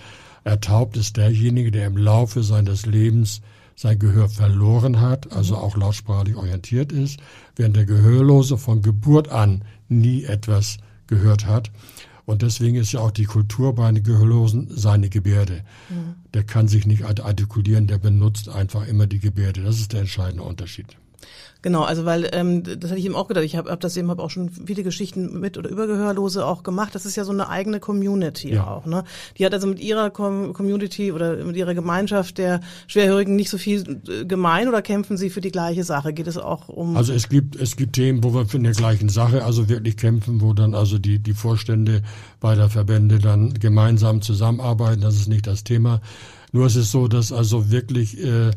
Ertaubt 0.44 0.96
ist 0.96 1.16
derjenige, 1.16 1.70
der 1.70 1.86
im 1.86 1.96
Laufe 1.96 2.42
seines 2.42 2.86
Lebens 2.86 3.42
sein 3.76 3.98
Gehör 3.98 4.28
verloren 4.28 5.00
hat, 5.00 5.32
also 5.32 5.56
auch 5.56 5.76
lautsprachlich 5.76 6.36
orientiert 6.36 6.92
ist, 6.92 7.20
während 7.56 7.76
der 7.76 7.86
Gehörlose 7.86 8.58
von 8.58 8.82
Geburt 8.82 9.28
an 9.28 9.64
nie 9.88 10.24
etwas 10.24 10.78
gehört 11.06 11.46
hat. 11.46 11.70
Und 12.24 12.42
deswegen 12.42 12.76
ist 12.76 12.92
ja 12.92 13.00
auch 13.00 13.10
die 13.10 13.24
Kultur 13.24 13.74
bei 13.74 13.86
einem 13.86 14.02
Gehörlosen 14.02 14.68
seine 14.70 15.08
Gebärde. 15.08 15.64
Mhm. 15.90 16.14
Der 16.34 16.44
kann 16.44 16.68
sich 16.68 16.86
nicht 16.86 17.04
artikulieren, 17.04 17.86
der 17.86 17.98
benutzt 17.98 18.48
einfach 18.48 18.86
immer 18.86 19.06
die 19.06 19.18
Gebärde. 19.18 19.62
Das 19.62 19.80
ist 19.80 19.92
der 19.92 20.00
entscheidende 20.00 20.44
Unterschied. 20.44 20.96
Genau, 21.62 21.82
also 21.82 22.04
weil 22.04 22.28
ähm, 22.32 22.64
das 22.64 22.90
hatte 22.90 22.98
ich 22.98 23.06
eben 23.06 23.14
auch 23.14 23.28
gedacht. 23.28 23.44
Ich 23.44 23.54
habe 23.54 23.70
hab 23.70 23.78
das 23.78 23.96
eben 23.96 24.10
hab 24.10 24.18
auch 24.18 24.30
schon 24.30 24.50
viele 24.50 24.82
Geschichten 24.82 25.38
mit 25.38 25.56
oder 25.56 25.70
über 25.70 25.86
Gehörlose 25.86 26.44
auch 26.44 26.64
gemacht. 26.64 26.92
Das 26.96 27.06
ist 27.06 27.14
ja 27.14 27.22
so 27.22 27.30
eine 27.30 27.48
eigene 27.48 27.78
Community 27.78 28.54
ja. 28.54 28.66
auch. 28.66 28.84
Ne? 28.84 29.04
Die 29.38 29.46
hat 29.46 29.54
also 29.54 29.68
mit 29.68 29.78
ihrer 29.78 30.10
Com 30.10 30.54
Community 30.54 31.12
oder 31.12 31.36
mit 31.44 31.56
ihrer 31.56 31.74
Gemeinschaft 31.74 32.38
der 32.38 32.60
Schwerhörigen 32.88 33.36
nicht 33.36 33.48
so 33.48 33.58
viel 33.58 34.00
äh, 34.08 34.24
gemein 34.24 34.68
oder 34.68 34.82
kämpfen 34.82 35.16
sie 35.16 35.30
für 35.30 35.40
die 35.40 35.52
gleiche 35.52 35.84
Sache? 35.84 36.12
Geht 36.12 36.26
es 36.26 36.36
auch 36.36 36.68
um? 36.68 36.96
Also 36.96 37.12
es 37.12 37.28
gibt 37.28 37.54
es 37.54 37.76
gibt 37.76 37.92
Themen, 37.92 38.24
wo 38.24 38.34
wir 38.34 38.46
für 38.46 38.58
eine 38.58 38.72
gleichen 38.72 39.08
Sache 39.08 39.44
also 39.44 39.68
wirklich 39.68 39.96
kämpfen, 39.96 40.40
wo 40.40 40.54
dann 40.54 40.74
also 40.74 40.98
die 40.98 41.20
die 41.20 41.34
Vorstände 41.34 42.02
beider 42.40 42.70
Verbände 42.70 43.20
dann 43.20 43.54
gemeinsam 43.54 44.20
zusammenarbeiten. 44.20 45.00
Das 45.00 45.14
ist 45.14 45.28
nicht 45.28 45.46
das 45.46 45.62
Thema. 45.62 46.00
Nur 46.50 46.66
ist 46.66 46.76
es 46.76 46.90
so, 46.90 47.06
dass 47.06 47.30
also 47.30 47.70
wirklich 47.70 48.18
äh, 48.18 48.50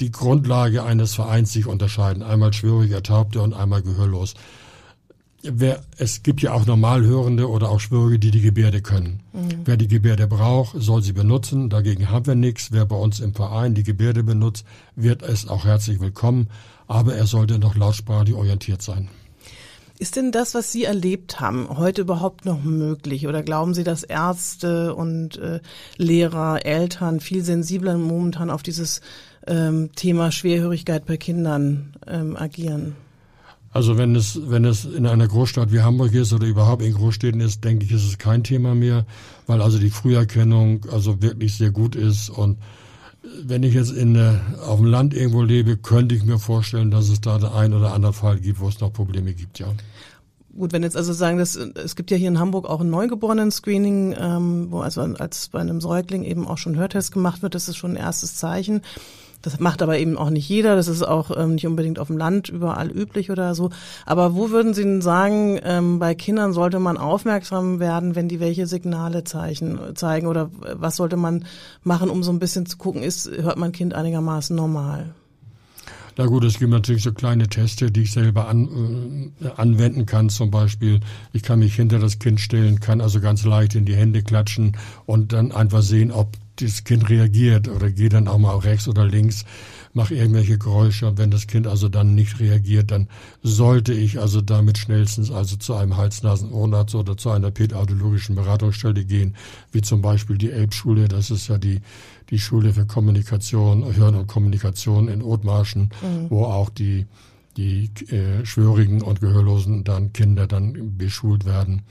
die 0.00 0.10
Grundlage 0.10 0.82
eines 0.82 1.14
Vereins 1.14 1.52
sich 1.52 1.66
unterscheiden. 1.66 2.22
Einmal 2.22 2.52
schwörig 2.52 2.92
Ertaubte 2.92 3.40
und 3.40 3.54
einmal 3.54 3.82
gehörlos. 3.82 4.34
Wer, 5.44 5.82
es 5.96 6.22
gibt 6.22 6.40
ja 6.40 6.52
auch 6.52 6.66
Normalhörende 6.66 7.48
oder 7.48 7.70
auch 7.70 7.80
Schwörige, 7.80 8.20
die 8.20 8.30
die 8.30 8.42
Gebärde 8.42 8.80
können. 8.80 9.20
Mhm. 9.32 9.62
Wer 9.64 9.76
die 9.76 9.88
Gebärde 9.88 10.28
braucht, 10.28 10.80
soll 10.80 11.02
sie 11.02 11.12
benutzen. 11.12 11.68
Dagegen 11.68 12.10
haben 12.10 12.26
wir 12.26 12.34
nichts. 12.36 12.70
Wer 12.70 12.86
bei 12.86 12.96
uns 12.96 13.18
im 13.18 13.34
Verein 13.34 13.74
die 13.74 13.82
Gebärde 13.82 14.22
benutzt, 14.22 14.64
wird 14.94 15.22
es 15.22 15.48
auch 15.48 15.64
herzlich 15.64 16.00
willkommen. 16.00 16.48
Aber 16.86 17.14
er 17.16 17.26
sollte 17.26 17.58
noch 17.58 17.74
lautsprachlich 17.74 18.34
orientiert 18.34 18.82
sein. 18.82 19.08
Ist 20.02 20.16
denn 20.16 20.32
das, 20.32 20.52
was 20.54 20.72
Sie 20.72 20.82
erlebt 20.82 21.38
haben, 21.38 21.68
heute 21.78 22.00
überhaupt 22.00 22.44
noch 22.44 22.64
möglich? 22.64 23.28
Oder 23.28 23.44
glauben 23.44 23.72
Sie, 23.72 23.84
dass 23.84 24.02
Ärzte 24.02 24.96
und 24.96 25.36
äh, 25.36 25.60
Lehrer, 25.96 26.66
Eltern 26.66 27.20
viel 27.20 27.44
sensibler 27.44 27.96
momentan 27.96 28.50
auf 28.50 28.64
dieses 28.64 29.00
ähm, 29.46 29.90
Thema 29.94 30.32
Schwerhörigkeit 30.32 31.06
bei 31.06 31.16
Kindern 31.16 31.92
ähm, 32.08 32.36
agieren? 32.36 32.96
Also 33.70 33.96
wenn 33.96 34.16
es, 34.16 34.40
wenn 34.50 34.64
es 34.64 34.84
in 34.84 35.06
einer 35.06 35.28
Großstadt 35.28 35.70
wie 35.70 35.82
Hamburg 35.82 36.12
ist 36.14 36.32
oder 36.32 36.48
überhaupt 36.48 36.82
in 36.82 36.94
Großstädten 36.94 37.40
ist, 37.40 37.62
denke 37.62 37.84
ich, 37.84 37.92
ist 37.92 38.04
es 38.04 38.18
kein 38.18 38.42
Thema 38.42 38.74
mehr, 38.74 39.06
weil 39.46 39.62
also 39.62 39.78
die 39.78 39.90
Früherkennung 39.90 40.84
also 40.90 41.22
wirklich 41.22 41.56
sehr 41.56 41.70
gut 41.70 41.94
ist. 41.94 42.28
Und 42.28 42.58
wenn 43.44 43.62
ich 43.62 43.74
jetzt 43.74 43.92
in, 43.92 44.16
äh, 44.16 44.34
auf 44.66 44.78
dem 44.78 44.86
Land 44.86 45.14
irgendwo 45.14 45.42
lebe, 45.42 45.76
könnte 45.76 46.14
ich 46.14 46.24
mir 46.24 46.38
vorstellen, 46.38 46.90
dass 46.90 47.08
es 47.08 47.20
da 47.20 47.38
den 47.38 47.50
einen 47.50 47.74
oder 47.74 47.94
anderen 47.94 48.14
Fall 48.14 48.40
gibt, 48.40 48.60
wo 48.60 48.68
es 48.68 48.80
noch 48.80 48.92
Probleme 48.92 49.32
gibt, 49.32 49.58
ja. 49.58 49.68
Gut, 50.56 50.72
wenn 50.72 50.82
jetzt 50.82 50.98
also 50.98 51.14
sagen, 51.14 51.38
dass 51.38 51.56
es 51.56 51.96
gibt 51.96 52.10
ja 52.10 52.16
hier 52.16 52.28
in 52.28 52.38
Hamburg 52.38 52.68
auch 52.68 52.82
ein 52.82 52.90
Neugeborenen-Screening, 52.90 54.14
ähm, 54.18 54.66
wo 54.70 54.80
also 54.80 55.00
als 55.00 55.48
bei 55.48 55.60
einem 55.60 55.80
Säugling 55.80 56.24
eben 56.24 56.46
auch 56.46 56.58
schon 56.58 56.76
Hörtest 56.76 57.10
gemacht 57.12 57.42
wird, 57.42 57.54
das 57.54 57.68
ist 57.68 57.76
schon 57.76 57.92
ein 57.92 57.96
erstes 57.96 58.36
Zeichen. 58.36 58.82
Das 59.40 59.58
macht 59.58 59.82
aber 59.82 59.98
eben 59.98 60.16
auch 60.16 60.30
nicht 60.30 60.48
jeder. 60.48 60.76
Das 60.76 60.88
ist 60.88 61.02
auch 61.02 61.36
ähm, 61.36 61.54
nicht 61.54 61.66
unbedingt 61.66 61.98
auf 61.98 62.06
dem 62.06 62.18
Land 62.18 62.48
überall 62.48 62.90
üblich 62.90 63.30
oder 63.30 63.54
so. 63.54 63.70
Aber 64.06 64.34
wo 64.36 64.50
würden 64.50 64.72
Sie 64.72 64.82
denn 64.82 65.02
sagen, 65.02 65.58
ähm, 65.64 65.98
bei 65.98 66.14
Kindern 66.14 66.52
sollte 66.52 66.78
man 66.78 66.96
aufmerksam 66.96 67.80
werden, 67.80 68.14
wenn 68.14 68.28
die 68.28 68.38
welche 68.38 68.66
Signale 68.66 69.24
zeichen, 69.24 69.78
zeigen? 69.94 70.28
Oder 70.28 70.50
was 70.74 70.96
sollte 70.96 71.16
man 71.16 71.44
machen, 71.82 72.08
um 72.08 72.22
so 72.22 72.30
ein 72.30 72.38
bisschen 72.38 72.66
zu 72.66 72.76
gucken, 72.76 73.02
ist, 73.02 73.28
hört 73.28 73.58
mein 73.58 73.72
Kind 73.72 73.94
einigermaßen 73.94 74.54
normal? 74.54 75.14
Na 76.16 76.26
gut, 76.26 76.44
es 76.44 76.58
gibt 76.58 76.70
natürlich 76.70 77.02
so 77.02 77.12
kleine 77.12 77.48
Teste, 77.48 77.90
die 77.90 78.02
ich 78.02 78.12
selber 78.12 78.48
an, 78.48 79.32
äh, 79.40 79.48
anwenden 79.56 80.04
kann. 80.04 80.28
Zum 80.28 80.50
Beispiel, 80.50 81.00
ich 81.32 81.42
kann 81.42 81.60
mich 81.60 81.74
hinter 81.74 81.98
das 81.98 82.18
Kind 82.18 82.40
stellen, 82.40 82.80
kann 82.80 83.00
also 83.00 83.20
ganz 83.20 83.44
leicht 83.44 83.74
in 83.74 83.86
die 83.86 83.96
Hände 83.96 84.22
klatschen 84.22 84.76
und 85.06 85.32
dann 85.32 85.52
einfach 85.52 85.82
sehen, 85.82 86.10
ob 86.10 86.36
das 86.62 86.84
Kind 86.84 87.08
reagiert 87.08 87.68
oder 87.68 87.90
gehe 87.90 88.08
dann 88.08 88.28
auch 88.28 88.38
mal 88.38 88.56
rechts 88.56 88.88
oder 88.88 89.06
links, 89.06 89.44
mache 89.92 90.14
irgendwelche 90.14 90.58
Geräusche 90.58 91.06
und 91.06 91.18
wenn 91.18 91.30
das 91.30 91.46
Kind 91.46 91.66
also 91.66 91.88
dann 91.88 92.14
nicht 92.14 92.40
reagiert, 92.40 92.90
dann 92.90 93.08
sollte 93.42 93.92
ich 93.92 94.20
also 94.20 94.40
damit 94.40 94.78
schnellstens 94.78 95.30
also 95.30 95.56
zu 95.56 95.74
einem 95.74 95.96
Hals-Nasen-Ohrenarzt 95.96 96.94
oder 96.94 97.16
zu 97.16 97.30
einer 97.30 97.50
pädaudiologischen 97.50 98.34
Beratungsstelle 98.34 99.04
gehen, 99.04 99.36
wie 99.70 99.82
zum 99.82 100.02
Beispiel 100.02 100.38
die 100.38 100.50
Elbschule, 100.50 101.08
das 101.08 101.30
ist 101.30 101.48
ja 101.48 101.58
die, 101.58 101.80
die 102.30 102.38
Schule 102.38 102.72
für 102.72 102.86
Kommunikation, 102.86 103.94
Hören 103.94 104.14
und 104.14 104.26
Kommunikation 104.26 105.08
in 105.08 105.22
Othmarschen, 105.22 105.90
mhm. 106.02 106.30
wo 106.30 106.44
auch 106.44 106.70
die 106.70 107.06
die 107.56 107.90
äh, 108.08 108.44
Schwörigen 108.44 109.02
und 109.02 109.20
Gehörlosen 109.20 109.84
dann 109.84 110.12
Kinder 110.12 110.46
dann 110.46 110.96
beschult 110.96 111.44
werden. 111.44 111.82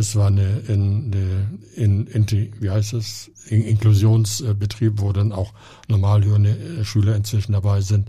Es 0.00 0.16
war 0.16 0.28
eine, 0.28 0.62
eine 0.66 1.50
in, 1.76 2.06
in, 2.06 2.26
wie 2.58 2.70
heißt 2.70 2.94
es, 2.94 3.30
in 3.48 3.62
Inklusionsbetrieb, 3.62 4.94
wo 4.96 5.12
dann 5.12 5.30
auch 5.30 5.52
normalhörende 5.88 6.50
äh, 6.50 6.84
Schüler 6.84 7.14
inzwischen 7.14 7.52
dabei 7.52 7.82
sind. 7.82 8.08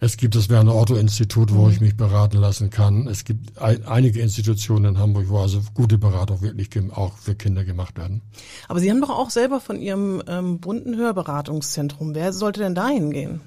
Es 0.00 0.16
gibt 0.16 0.34
das 0.34 0.48
Werner 0.48 0.74
Otto 0.74 0.96
Institut, 0.96 1.54
wo 1.54 1.66
mhm. 1.66 1.70
ich 1.70 1.80
mich 1.80 1.96
beraten 1.96 2.38
lassen 2.38 2.70
kann. 2.70 3.06
Es 3.06 3.22
gibt 3.24 3.56
ein, 3.56 3.86
einige 3.86 4.20
Institutionen 4.20 4.96
in 4.96 4.98
Hamburg, 4.98 5.26
wo 5.28 5.38
also 5.38 5.60
gute 5.74 5.96
Beratung 5.96 6.42
wirklich 6.42 6.68
auch 6.90 7.16
für 7.16 7.36
Kinder 7.36 7.64
gemacht 7.64 7.96
werden. 7.96 8.20
Aber 8.66 8.80
Sie 8.80 8.90
haben 8.90 9.00
doch 9.00 9.10
auch 9.10 9.30
selber 9.30 9.60
von 9.60 9.80
Ihrem 9.80 10.20
ähm, 10.26 10.58
bunten 10.58 10.96
Hörberatungszentrum. 10.96 12.16
Wer 12.16 12.32
sollte 12.32 12.60
denn 12.60 12.74
da 12.74 12.88
hingehen? 12.88 13.42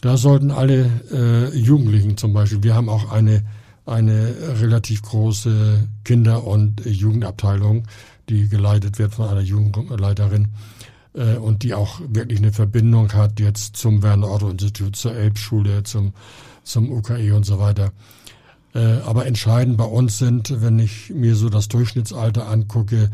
Da 0.00 0.16
sollten 0.16 0.52
alle 0.52 0.88
äh, 1.10 1.56
Jugendlichen 1.56 2.16
zum 2.16 2.32
Beispiel. 2.32 2.62
Wir 2.62 2.76
haben 2.76 2.88
auch 2.88 3.10
eine 3.10 3.42
eine 3.84 4.60
relativ 4.60 5.02
große 5.02 5.88
Kinder- 6.04 6.44
und 6.44 6.84
Jugendabteilung, 6.84 7.88
die 8.28 8.48
geleitet 8.48 8.98
wird 8.98 9.14
von 9.14 9.28
einer 9.28 9.40
Jugendleiterin 9.40 10.48
äh, 11.14 11.36
und 11.36 11.62
die 11.62 11.74
auch 11.74 12.00
wirklich 12.08 12.38
eine 12.38 12.52
Verbindung 12.52 13.12
hat 13.12 13.40
jetzt 13.40 13.76
zum 13.76 14.02
Werner-Otto-Institut, 14.02 14.96
zur 14.96 15.14
Elbschule, 15.14 15.82
zum, 15.82 16.12
zum 16.62 16.90
UKE 16.90 17.34
und 17.34 17.44
so 17.44 17.58
weiter. 17.58 17.92
Äh, 18.74 19.00
aber 19.04 19.26
entscheidend 19.26 19.76
bei 19.76 19.84
uns 19.84 20.18
sind, 20.18 20.62
wenn 20.62 20.78
ich 20.78 21.10
mir 21.10 21.34
so 21.34 21.48
das 21.48 21.68
Durchschnittsalter 21.68 22.48
angucke, 22.48 23.10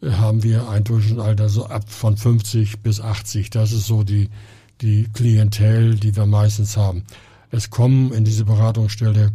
äh, 0.00 0.10
haben 0.10 0.42
wir 0.42 0.68
ein 0.68 0.84
Durchschnittsalter 0.84 1.48
so 1.48 1.66
ab 1.66 1.90
von 1.90 2.16
50 2.16 2.80
bis 2.80 3.00
80. 3.00 3.50
Das 3.50 3.72
ist 3.72 3.86
so 3.86 4.02
die, 4.02 4.30
die 4.80 5.08
Klientel, 5.12 5.94
die 5.96 6.16
wir 6.16 6.26
meistens 6.26 6.76
haben. 6.76 7.04
Es 7.50 7.70
kommen 7.70 8.12
in 8.12 8.24
diese 8.24 8.44
Beratungsstelle 8.44 9.30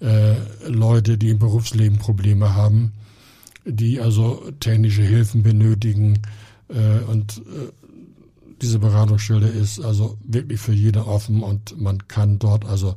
äh, 0.00 0.36
Leute, 0.66 1.18
die 1.18 1.30
im 1.30 1.38
Berufsleben 1.38 1.98
Probleme 1.98 2.54
haben, 2.54 2.92
die 3.64 4.00
also 4.00 4.50
technische 4.60 5.02
Hilfen 5.02 5.42
benötigen 5.42 6.20
äh, 6.68 7.04
und 7.10 7.38
äh, 7.38 7.72
diese 8.60 8.78
Beratungsstelle 8.78 9.48
ist 9.48 9.80
also 9.80 10.18
wirklich 10.24 10.60
für 10.60 10.72
jeder 10.72 11.06
offen 11.06 11.42
und 11.42 11.80
man 11.80 12.08
kann 12.08 12.38
dort 12.38 12.64
also 12.64 12.96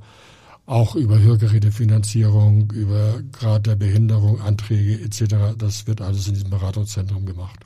auch 0.66 0.96
über 0.96 1.20
Hörgerätefinanzierung, 1.20 2.72
über 2.72 3.22
Grad 3.32 3.68
der 3.68 3.76
Behinderung, 3.76 4.42
Anträge 4.42 5.04
etc. 5.04 5.56
Das 5.58 5.86
wird 5.86 6.02
alles 6.02 6.28
in 6.28 6.34
diesem 6.34 6.50
Beratungszentrum 6.50 7.26
gemacht. 7.26 7.60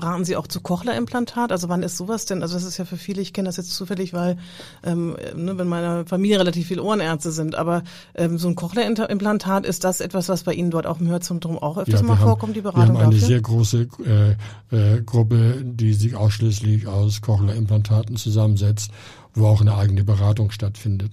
Beraten 0.00 0.24
Sie 0.24 0.34
auch 0.34 0.46
zu 0.46 0.62
Cochlea-Implantat? 0.62 1.52
Also 1.52 1.68
wann 1.68 1.82
ist 1.82 1.98
sowas 1.98 2.24
denn? 2.24 2.40
Also 2.40 2.54
das 2.54 2.64
ist 2.64 2.78
ja 2.78 2.86
für 2.86 2.96
viele, 2.96 3.20
ich 3.20 3.34
kenne 3.34 3.50
das 3.50 3.58
jetzt 3.58 3.74
zufällig, 3.74 4.14
weil 4.14 4.38
ähm, 4.82 5.14
ne, 5.36 5.58
wenn 5.58 5.68
meine 5.68 6.06
Familie 6.06 6.38
relativ 6.38 6.68
viele 6.68 6.82
Ohrenärzte 6.82 7.30
sind, 7.32 7.54
aber 7.54 7.82
ähm, 8.14 8.38
so 8.38 8.48
ein 8.48 8.54
Cochlea-Implantat, 8.54 9.66
ist 9.66 9.84
das 9.84 10.00
etwas, 10.00 10.30
was 10.30 10.44
bei 10.44 10.54
Ihnen 10.54 10.70
dort 10.70 10.86
auch 10.86 11.00
im 11.00 11.08
Hörzentrum 11.08 11.58
auch 11.58 11.76
öfters 11.76 12.00
ja, 12.00 12.06
mal 12.06 12.18
haben, 12.18 12.24
vorkommt, 12.24 12.56
die 12.56 12.62
Beratung 12.62 12.94
Wir 12.94 13.00
haben 13.02 13.08
eine 13.08 13.14
dafür? 13.14 13.28
sehr 13.28 13.40
große 13.42 13.88
äh, 14.72 14.94
äh, 14.96 15.02
Gruppe, 15.02 15.62
die 15.62 15.92
sich 15.92 16.16
ausschließlich 16.16 16.86
aus 16.86 17.20
Cochlea-Implantaten 17.20 18.16
zusammensetzt, 18.16 18.90
wo 19.34 19.48
auch 19.48 19.60
eine 19.60 19.76
eigene 19.76 20.02
Beratung 20.02 20.50
stattfindet. 20.50 21.12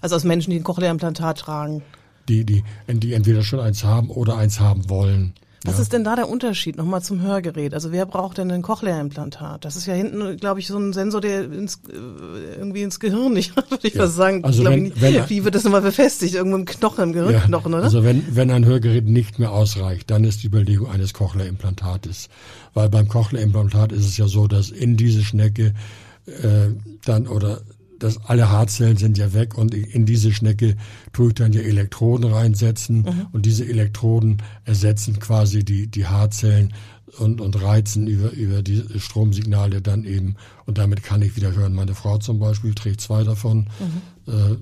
Also 0.00 0.14
aus 0.14 0.22
Menschen, 0.22 0.52
die 0.52 0.58
ein 0.58 0.64
Cochlea-Implantat 0.64 1.40
tragen? 1.40 1.82
Die, 2.28 2.44
die, 2.44 2.62
die 2.86 3.14
entweder 3.14 3.42
schon 3.42 3.58
eins 3.58 3.82
haben 3.82 4.10
oder 4.10 4.36
eins 4.36 4.60
haben 4.60 4.88
wollen. 4.88 5.34
Was 5.64 5.76
ja. 5.76 5.82
ist 5.82 5.92
denn 5.92 6.04
da 6.04 6.14
der 6.14 6.28
Unterschied 6.28 6.76
nochmal 6.76 7.02
zum 7.02 7.20
Hörgerät? 7.20 7.74
Also 7.74 7.90
wer 7.90 8.06
braucht 8.06 8.38
denn 8.38 8.50
ein 8.50 8.62
Cochlea-Implantat? 8.62 9.64
Das 9.64 9.74
ist 9.74 9.86
ja 9.86 9.94
hinten, 9.94 10.36
glaube 10.36 10.60
ich, 10.60 10.68
so 10.68 10.78
ein 10.78 10.92
Sensor, 10.92 11.20
der 11.20 11.44
ins, 11.44 11.80
äh, 11.88 12.58
irgendwie 12.58 12.82
ins 12.82 13.00
Gehirn 13.00 13.32
nicht, 13.32 13.56
würde 13.70 13.88
ich 13.88 13.94
ja. 13.94 14.04
was 14.04 14.14
sagen. 14.14 14.44
Also 14.44 14.64
wenn, 14.64 14.84
nicht, 14.84 15.00
wenn, 15.00 15.28
wie 15.28 15.44
wird 15.44 15.56
das 15.56 15.64
nochmal 15.64 15.82
befestigt? 15.82 16.34
Irgendwo 16.34 16.56
im 16.56 16.64
Knochen, 16.64 17.04
im 17.04 17.12
Gehirnknochen, 17.12 17.72
ja. 17.72 17.78
oder? 17.78 17.86
Also 17.86 18.04
wenn, 18.04 18.24
wenn 18.36 18.50
ein 18.52 18.64
Hörgerät 18.64 19.06
nicht 19.06 19.40
mehr 19.40 19.50
ausreicht, 19.50 20.10
dann 20.10 20.22
ist 20.22 20.44
die 20.44 20.46
Überlegung 20.46 20.90
eines 20.90 21.12
Cochlea-Implantates. 21.12 22.28
Weil 22.74 22.88
beim 22.88 23.08
Cochlea-Implantat 23.08 23.90
ist 23.90 24.06
es 24.06 24.16
ja 24.16 24.28
so, 24.28 24.46
dass 24.46 24.70
in 24.70 24.96
diese 24.96 25.24
Schnecke 25.24 25.74
äh, 26.26 26.68
dann 27.04 27.26
oder 27.26 27.62
das, 27.98 28.24
alle 28.24 28.50
Haarzellen 28.50 28.96
sind 28.96 29.18
ja 29.18 29.32
weg 29.32 29.56
und 29.56 29.74
in 29.74 30.06
diese 30.06 30.32
Schnecke 30.32 30.76
tue 31.12 31.28
ich 31.28 31.34
dann 31.34 31.52
ja 31.52 31.60
Elektroden 31.60 32.30
reinsetzen 32.30 33.02
mhm. 33.02 33.26
und 33.32 33.46
diese 33.46 33.66
Elektroden 33.66 34.42
ersetzen 34.64 35.18
quasi 35.18 35.64
die, 35.64 35.88
die 35.88 36.06
Haarzellen 36.06 36.72
und, 37.18 37.40
und 37.40 37.60
reizen 37.62 38.06
über, 38.06 38.32
über 38.32 38.62
die 38.62 38.84
Stromsignale 38.98 39.82
dann 39.82 40.04
eben 40.04 40.36
und 40.66 40.78
damit 40.78 41.02
kann 41.02 41.22
ich 41.22 41.36
wieder 41.36 41.54
hören. 41.54 41.74
Meine 41.74 41.94
Frau 41.94 42.18
zum 42.18 42.38
Beispiel 42.38 42.74
trägt 42.74 43.00
zwei 43.00 43.24
davon. 43.24 43.68
Mhm. 44.26 44.32
Äh, 44.32 44.56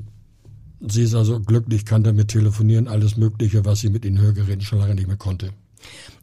sie 0.93 1.03
ist 1.03 1.15
also 1.15 1.41
glücklich, 1.41 1.85
kann 1.85 2.05
damit 2.05 2.29
telefonieren, 2.29 2.89
alles 2.89 3.17
Mögliche, 3.17 3.65
was 3.65 3.81
sie 3.81 3.91
mit 3.91 4.05
den 4.05 4.19
Hörgeräten 4.19 4.63
schon 4.63 4.79
lange 4.79 4.95
nicht 4.95 5.09
mehr 5.09 5.17
konnte. 5.17 5.51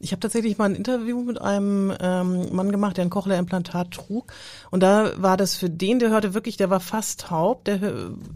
Ich 0.00 0.12
habe 0.12 0.20
tatsächlich 0.20 0.58
mal 0.58 0.66
ein 0.66 0.74
Interview 0.74 1.22
mit 1.22 1.40
einem 1.40 1.92
ähm, 2.00 2.54
Mann 2.54 2.70
gemacht, 2.70 2.96
der 2.96 3.04
ein 3.04 3.10
Cochlea-Implantat 3.10 3.90
trug. 3.90 4.32
Und 4.70 4.82
da 4.82 5.12
war 5.16 5.36
das 5.36 5.56
für 5.56 5.70
den, 5.70 5.98
der 5.98 6.10
hörte 6.10 6.34
wirklich, 6.34 6.56
der 6.56 6.68
war 6.70 6.80
fast 6.80 7.22
taub. 7.22 7.64
Der, 7.64 7.78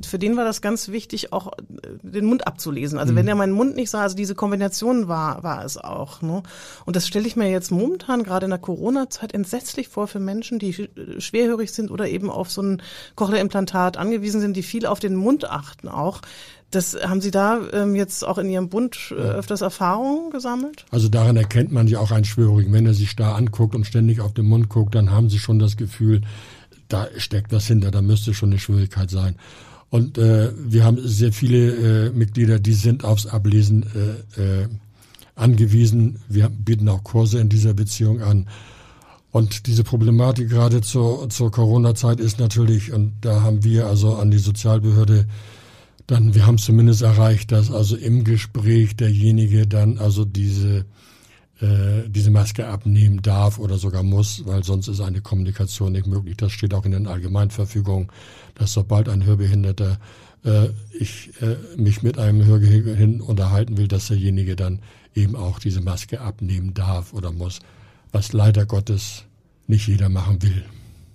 für 0.06 0.18
den 0.18 0.36
war 0.36 0.44
das 0.44 0.62
ganz 0.62 0.88
wichtig, 0.88 1.32
auch 1.32 1.48
äh, 1.48 1.60
den 2.02 2.24
Mund 2.24 2.46
abzulesen. 2.46 2.98
Also 2.98 3.12
mhm. 3.12 3.16
wenn 3.16 3.28
er 3.28 3.34
meinen 3.34 3.52
Mund 3.52 3.76
nicht 3.76 3.90
sah, 3.90 4.02
also 4.02 4.16
diese 4.16 4.34
Kombination 4.34 5.08
war, 5.08 5.42
war 5.42 5.64
es 5.64 5.76
auch. 5.76 6.22
Ne? 6.22 6.42
Und 6.86 6.96
das 6.96 7.06
stelle 7.06 7.26
ich 7.26 7.36
mir 7.36 7.50
jetzt 7.50 7.70
momentan 7.70 8.22
gerade 8.22 8.44
in 8.46 8.50
der 8.50 8.58
Corona-Zeit 8.58 9.34
entsetzlich 9.34 9.88
vor 9.88 10.06
für 10.06 10.20
Menschen, 10.20 10.58
die 10.58 10.88
schwerhörig 11.18 11.72
sind 11.72 11.90
oder 11.90 12.08
eben 12.08 12.30
auf 12.30 12.50
so 12.50 12.62
ein 12.62 12.82
Cochlea-Implantat 13.16 13.96
angewiesen 13.96 14.40
sind, 14.40 14.56
die 14.56 14.62
viel 14.62 14.86
auf 14.86 15.00
den 15.00 15.14
Mund 15.14 15.48
achten 15.50 15.88
auch 15.88 16.20
das 16.70 16.96
haben 17.02 17.20
Sie 17.20 17.30
da 17.30 17.60
ähm, 17.72 17.94
jetzt 17.94 18.26
auch 18.26 18.38
in 18.38 18.50
Ihrem 18.50 18.68
Bund 18.68 19.12
äh, 19.12 19.14
öfters 19.14 19.62
Erfahrungen 19.62 20.30
gesammelt? 20.30 20.84
Also 20.90 21.08
daran 21.08 21.36
erkennt 21.36 21.72
man 21.72 21.86
ja 21.86 22.00
auch 22.00 22.10
einen 22.10 22.24
Schwörigen. 22.24 22.72
Wenn 22.72 22.86
er 22.86 22.94
sich 22.94 23.16
da 23.16 23.34
anguckt 23.34 23.74
und 23.74 23.86
ständig 23.86 24.20
auf 24.20 24.34
den 24.34 24.46
Mund 24.46 24.68
guckt, 24.68 24.94
dann 24.94 25.10
haben 25.10 25.30
Sie 25.30 25.38
schon 25.38 25.58
das 25.58 25.76
Gefühl, 25.76 26.22
da 26.88 27.08
steckt 27.16 27.52
was 27.52 27.66
hinter, 27.66 27.90
da 27.90 28.02
müsste 28.02 28.34
schon 28.34 28.50
eine 28.50 28.58
Schwierigkeit 28.58 29.10
sein. 29.10 29.36
Und 29.90 30.18
äh, 30.18 30.52
wir 30.56 30.84
haben 30.84 30.98
sehr 31.02 31.32
viele 31.32 32.08
äh, 32.08 32.10
Mitglieder, 32.10 32.58
die 32.58 32.74
sind 32.74 33.04
aufs 33.04 33.26
Ablesen 33.26 33.86
äh, 34.36 34.62
äh, 34.62 34.68
angewiesen. 35.34 36.18
Wir 36.28 36.50
bieten 36.50 36.88
auch 36.88 37.02
Kurse 37.04 37.40
in 37.40 37.48
dieser 37.48 37.72
Beziehung 37.72 38.20
an. 38.20 38.48
Und 39.30 39.66
diese 39.66 39.84
Problematik 39.84 40.50
gerade 40.50 40.80
zur, 40.80 41.30
zur 41.30 41.50
Corona-Zeit 41.50 42.20
ist 42.20 42.38
natürlich, 42.38 42.92
und 42.92 43.12
da 43.20 43.42
haben 43.42 43.64
wir 43.64 43.86
also 43.86 44.16
an 44.16 44.30
die 44.30 44.38
Sozialbehörde 44.38 45.26
dann, 46.08 46.34
wir 46.34 46.46
haben 46.46 46.58
zumindest 46.58 47.02
erreicht, 47.02 47.52
dass 47.52 47.70
also 47.70 47.94
im 47.94 48.24
Gespräch 48.24 48.96
derjenige 48.96 49.66
dann 49.66 49.98
also 49.98 50.24
diese 50.24 50.86
äh, 51.60 52.08
diese 52.08 52.30
Maske 52.30 52.66
abnehmen 52.66 53.20
darf 53.20 53.58
oder 53.58 53.78
sogar 53.78 54.02
muss, 54.02 54.42
weil 54.46 54.64
sonst 54.64 54.88
ist 54.88 55.00
eine 55.00 55.20
Kommunikation 55.20 55.92
nicht 55.92 56.06
möglich. 56.06 56.36
Das 56.36 56.52
steht 56.52 56.72
auch 56.72 56.84
in 56.86 56.92
den 56.92 57.06
Allgemeinverfügungen, 57.06 58.08
dass 58.54 58.72
sobald 58.72 59.08
ein 59.08 59.24
Hörbehinderter 59.24 59.98
äh, 60.44 60.68
ich 60.98 61.30
äh, 61.42 61.56
mich 61.76 62.02
mit 62.02 62.16
einem 62.16 62.44
Hörbehinderten 62.44 63.20
unterhalten 63.20 63.76
will, 63.76 63.88
dass 63.88 64.06
derjenige 64.06 64.56
dann 64.56 64.80
eben 65.14 65.36
auch 65.36 65.58
diese 65.58 65.80
Maske 65.80 66.20
abnehmen 66.20 66.74
darf 66.74 67.12
oder 67.12 67.32
muss, 67.32 67.58
was 68.12 68.32
leider 68.32 68.64
Gottes 68.64 69.24
nicht 69.66 69.88
jeder 69.88 70.08
machen 70.08 70.40
will. 70.42 70.64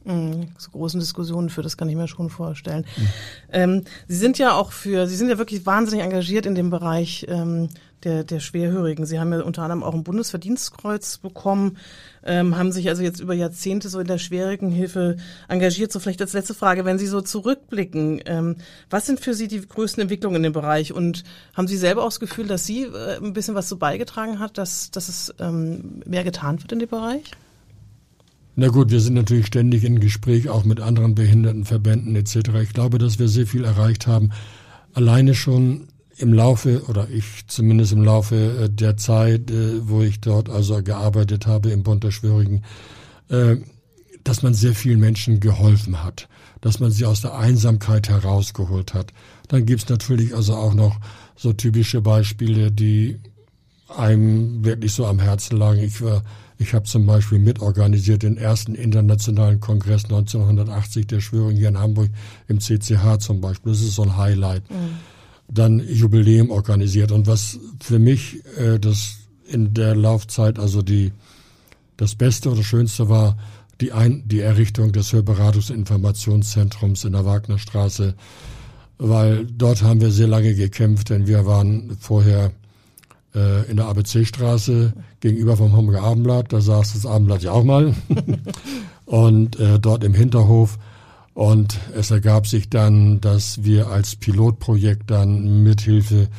Mhm, 0.05 0.49
zu 0.57 0.71
großen 0.71 0.99
Diskussionen 0.99 1.49
führt, 1.49 1.65
das 1.65 1.77
kann 1.77 1.87
ich 1.87 1.95
mir 1.95 2.09
schon 2.09 2.29
vorstellen. 2.29 2.85
Mhm. 2.97 3.07
Ähm, 3.51 3.83
Sie 4.07 4.17
sind 4.17 4.37
ja 4.37 4.53
auch 4.53 4.73
für, 4.73 5.07
Sie 5.07 5.15
sind 5.15 5.29
ja 5.29 5.37
wirklich 5.37 5.65
wahnsinnig 5.65 6.03
engagiert 6.03 6.45
in 6.45 6.55
dem 6.55 6.69
Bereich 6.69 7.25
ähm, 7.29 7.69
der, 8.03 8.23
der 8.23 8.39
Schwerhörigen. 8.39 9.05
Sie 9.05 9.19
haben 9.19 9.31
ja 9.31 9.41
unter 9.41 9.63
anderem 9.63 9.83
auch 9.83 9.93
ein 9.93 10.03
Bundesverdienstkreuz 10.03 11.19
bekommen, 11.19 11.77
ähm, 12.25 12.57
haben 12.57 12.71
sich 12.71 12.89
also 12.89 13.01
jetzt 13.01 13.19
über 13.19 13.33
Jahrzehnte 13.33 13.89
so 13.89 13.99
in 13.99 14.07
der 14.07 14.17
Schwerhörigenhilfe 14.17 15.17
engagiert. 15.47 15.91
So 15.91 15.99
vielleicht 15.99 16.21
als 16.21 16.33
letzte 16.33 16.53
Frage, 16.53 16.85
wenn 16.85 16.99
Sie 16.99 17.07
so 17.07 17.21
zurückblicken, 17.21 18.21
ähm, 18.25 18.57
was 18.89 19.05
sind 19.05 19.19
für 19.19 19.33
Sie 19.33 19.47
die 19.47 19.65
größten 19.65 20.01
Entwicklungen 20.01 20.37
in 20.37 20.43
dem 20.43 20.53
Bereich? 20.53 20.93
Und 20.93 21.23
haben 21.53 21.67
Sie 21.67 21.77
selber 21.77 22.01
auch 22.01 22.07
das 22.07 22.19
Gefühl, 22.19 22.47
dass 22.47 22.65
Sie 22.65 22.83
äh, 22.83 23.17
ein 23.17 23.33
bisschen 23.33 23.55
was 23.55 23.69
so 23.69 23.77
beigetragen 23.77 24.39
hat, 24.39 24.57
dass, 24.57 24.91
dass 24.91 25.09
es 25.09 25.33
ähm, 25.39 26.01
mehr 26.05 26.23
getan 26.23 26.61
wird 26.61 26.71
in 26.71 26.79
dem 26.79 26.89
Bereich? 26.89 27.31
Na 28.55 28.67
gut, 28.67 28.91
wir 28.91 28.99
sind 28.99 29.15
natürlich 29.15 29.47
ständig 29.47 29.83
in 29.83 29.99
Gespräch, 29.99 30.49
auch 30.49 30.63
mit 30.63 30.79
anderen 30.79 31.15
Behindertenverbänden 31.15 32.15
etc. 32.15 32.49
Ich 32.61 32.73
glaube, 32.73 32.99
dass 32.99 33.17
wir 33.17 33.27
sehr 33.27 33.47
viel 33.47 33.63
erreicht 33.63 34.05
haben. 34.05 34.29
Alleine 34.93 35.33
schon 35.33 35.87
im 36.17 36.33
Laufe, 36.33 36.83
oder 36.87 37.09
ich 37.09 37.47
zumindest 37.47 37.93
im 37.93 38.03
Laufe 38.03 38.35
äh, 38.35 38.69
der 38.69 38.97
Zeit, 38.97 39.49
äh, 39.49 39.87
wo 39.87 40.03
ich 40.03 40.21
dort 40.21 40.49
also 40.49 40.83
gearbeitet 40.83 41.47
habe 41.47 41.71
im 41.71 41.81
Bund 41.81 42.03
der 42.03 42.11
Schwörigen, 42.11 42.63
äh, 43.29 43.55
dass 44.23 44.43
man 44.43 44.53
sehr 44.53 44.75
vielen 44.75 44.99
Menschen 44.99 45.39
geholfen 45.39 46.03
hat, 46.03 46.29
dass 46.61 46.79
man 46.79 46.91
sie 46.91 47.05
aus 47.05 47.21
der 47.21 47.35
Einsamkeit 47.35 48.07
herausgeholt 48.07 48.93
hat. 48.93 49.11
Dann 49.47 49.65
gibt's 49.65 49.89
natürlich 49.89 50.35
also 50.35 50.53
auch 50.53 50.75
noch 50.75 50.99
so 51.35 51.53
typische 51.53 52.01
Beispiele, 52.01 52.71
die 52.71 53.19
einem 53.89 54.63
wirklich 54.63 54.93
so 54.93 55.07
am 55.07 55.19
Herzen 55.19 55.57
lagen. 55.57 55.81
Ich 55.81 55.99
war 56.01 56.23
ich 56.57 56.73
habe 56.73 56.85
zum 56.85 57.05
Beispiel 57.05 57.39
mitorganisiert 57.39 58.23
den 58.23 58.37
ersten 58.37 58.75
internationalen 58.75 59.59
Kongress 59.59 60.05
1980 60.05 61.07
der 61.07 61.19
Schwörung 61.19 61.51
hier 61.51 61.69
in 61.69 61.79
Hamburg 61.79 62.09
im 62.47 62.59
CCH 62.59 63.19
zum 63.19 63.41
Beispiel. 63.41 63.71
Das 63.71 63.81
ist 63.81 63.95
so 63.95 64.03
ein 64.03 64.17
Highlight. 64.17 64.69
Mhm. 64.69 64.75
Dann 65.49 65.79
Jubiläum 65.79 66.51
organisiert. 66.51 67.11
Und 67.11 67.27
was 67.27 67.59
für 67.81 67.99
mich 67.99 68.43
äh, 68.57 68.79
das 68.79 69.17
in 69.47 69.73
der 69.73 69.95
Laufzeit 69.95 70.57
also 70.57 70.81
die 70.81 71.11
das 71.97 72.15
Beste 72.15 72.49
oder 72.49 72.63
Schönste 72.63 73.09
war, 73.09 73.37
die, 73.81 73.91
Ein 73.91 74.23
die 74.27 74.39
Errichtung 74.39 74.91
des 74.91 75.13
Hörberatungsinformationszentrums 75.13 77.03
in 77.03 77.13
der 77.13 77.25
Wagnerstraße, 77.25 78.15
weil 78.97 79.45
dort 79.45 79.81
haben 79.83 80.01
wir 80.01 80.11
sehr 80.11 80.27
lange 80.27 80.55
gekämpft, 80.55 81.09
denn 81.09 81.27
wir 81.27 81.45
waren 81.45 81.97
vorher 81.99 82.51
äh, 83.36 83.69
in 83.69 83.78
der 83.78 83.88
ABC-Straße 83.88 84.93
gegenüber 85.19 85.58
vom 85.58 85.74
Hamburger 85.74 86.04
Abendblatt. 86.04 86.54
Da 86.54 86.62
saß 86.62 86.93
das 86.93 87.06
Abendblatt 87.06 87.43
ja 87.43 87.52
auch 87.52 87.63
mal. 87.63 87.93
und 89.06 89.60
äh, 89.60 89.80
dort 89.80 90.04
im 90.04 90.13
Hinterhof. 90.13 90.78
Und 91.34 91.80
es 91.96 92.12
ergab 92.12 92.46
sich 92.46 92.69
dann, 92.69 93.19
dass 93.19 93.63
wir 93.63 93.88
als 93.88 94.15
Pilotprojekt 94.15 95.10
dann 95.10 95.63
mithilfe 95.63 96.30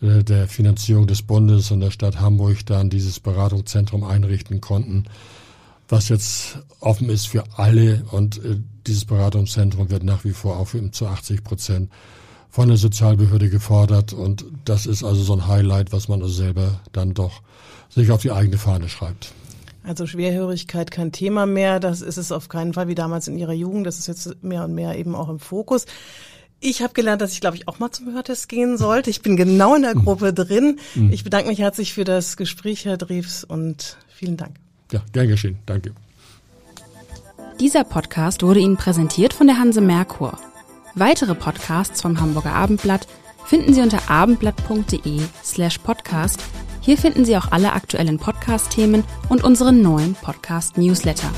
äh, 0.00 0.24
der 0.24 0.48
Finanzierung 0.48 1.06
des 1.06 1.22
Bundes 1.22 1.70
und 1.70 1.80
der 1.80 1.90
Stadt 1.90 2.20
Hamburg 2.20 2.64
dann 2.66 2.88
dieses 2.88 3.20
Beratungszentrum 3.20 4.04
einrichten 4.04 4.60
konnten, 4.60 5.04
was 5.88 6.08
jetzt 6.08 6.58
offen 6.80 7.10
ist 7.10 7.28
für 7.28 7.44
alle. 7.56 8.04
Und 8.10 8.42
äh, 8.42 8.56
dieses 8.86 9.04
Beratungszentrum 9.04 9.90
wird 9.90 10.02
nach 10.02 10.24
wie 10.24 10.32
vor 10.32 10.56
auch 10.56 10.68
zu 10.92 11.06
80 11.06 11.44
Prozent 11.44 11.90
von 12.50 12.68
der 12.68 12.76
Sozialbehörde 12.76 13.50
gefordert 13.50 14.12
und 14.12 14.44
das 14.64 14.86
ist 14.86 15.04
also 15.04 15.22
so 15.22 15.34
ein 15.34 15.46
Highlight, 15.46 15.92
was 15.92 16.08
man 16.08 16.22
also 16.22 16.34
selber 16.34 16.80
dann 16.92 17.14
doch 17.14 17.42
sich 17.88 18.10
auf 18.10 18.22
die 18.22 18.32
eigene 18.32 18.58
Fahne 18.58 18.88
schreibt. 18.88 19.32
Also 19.84 20.06
Schwerhörigkeit 20.06 20.90
kein 20.90 21.12
Thema 21.12 21.46
mehr, 21.46 21.80
das 21.80 22.02
ist 22.02 22.16
es 22.16 22.32
auf 22.32 22.48
keinen 22.48 22.74
Fall 22.74 22.88
wie 22.88 22.94
damals 22.94 23.28
in 23.28 23.38
ihrer 23.38 23.52
Jugend, 23.52 23.86
das 23.86 23.98
ist 23.98 24.06
jetzt 24.06 24.42
mehr 24.42 24.64
und 24.64 24.74
mehr 24.74 24.98
eben 24.98 25.14
auch 25.14 25.28
im 25.28 25.38
Fokus. 25.38 25.86
Ich 26.60 26.82
habe 26.82 26.92
gelernt, 26.92 27.22
dass 27.22 27.32
ich, 27.32 27.40
glaube 27.40 27.56
ich, 27.56 27.68
auch 27.68 27.78
mal 27.78 27.92
zum 27.92 28.12
Hörtest 28.12 28.48
gehen 28.48 28.76
sollte. 28.76 29.10
Ich 29.10 29.22
bin 29.22 29.36
genau 29.36 29.76
in 29.76 29.82
der 29.82 29.94
mhm. 29.94 30.04
Gruppe 30.04 30.32
drin. 30.34 30.80
Mhm. 30.96 31.12
Ich 31.12 31.22
bedanke 31.22 31.48
mich 31.48 31.60
herzlich 31.60 31.94
für 31.94 32.02
das 32.02 32.36
Gespräch, 32.36 32.84
Herr 32.84 32.96
Drews, 32.96 33.44
und 33.44 33.96
vielen 34.08 34.36
Dank. 34.36 34.56
Ja, 34.90 35.02
gern 35.12 35.28
geschehen. 35.28 35.58
Danke. 35.66 35.92
Dieser 37.60 37.84
Podcast 37.84 38.42
wurde 38.42 38.60
Ihnen 38.60 38.76
präsentiert 38.76 39.34
von 39.34 39.46
der 39.46 39.58
Hanse 39.58 39.80
Merkur. 39.80 40.38
Weitere 40.98 41.36
Podcasts 41.36 42.02
vom 42.02 42.20
Hamburger 42.20 42.54
Abendblatt 42.54 43.06
finden 43.44 43.72
Sie 43.72 43.82
unter 43.82 44.10
abendblatt.de 44.10 45.20
slash 45.44 45.78
podcast. 45.78 46.42
Hier 46.80 46.98
finden 46.98 47.24
Sie 47.24 47.36
auch 47.36 47.52
alle 47.52 47.72
aktuellen 47.72 48.18
Podcast-Themen 48.18 49.04
und 49.28 49.44
unseren 49.44 49.80
neuen 49.80 50.14
Podcast-Newsletter. 50.16 51.30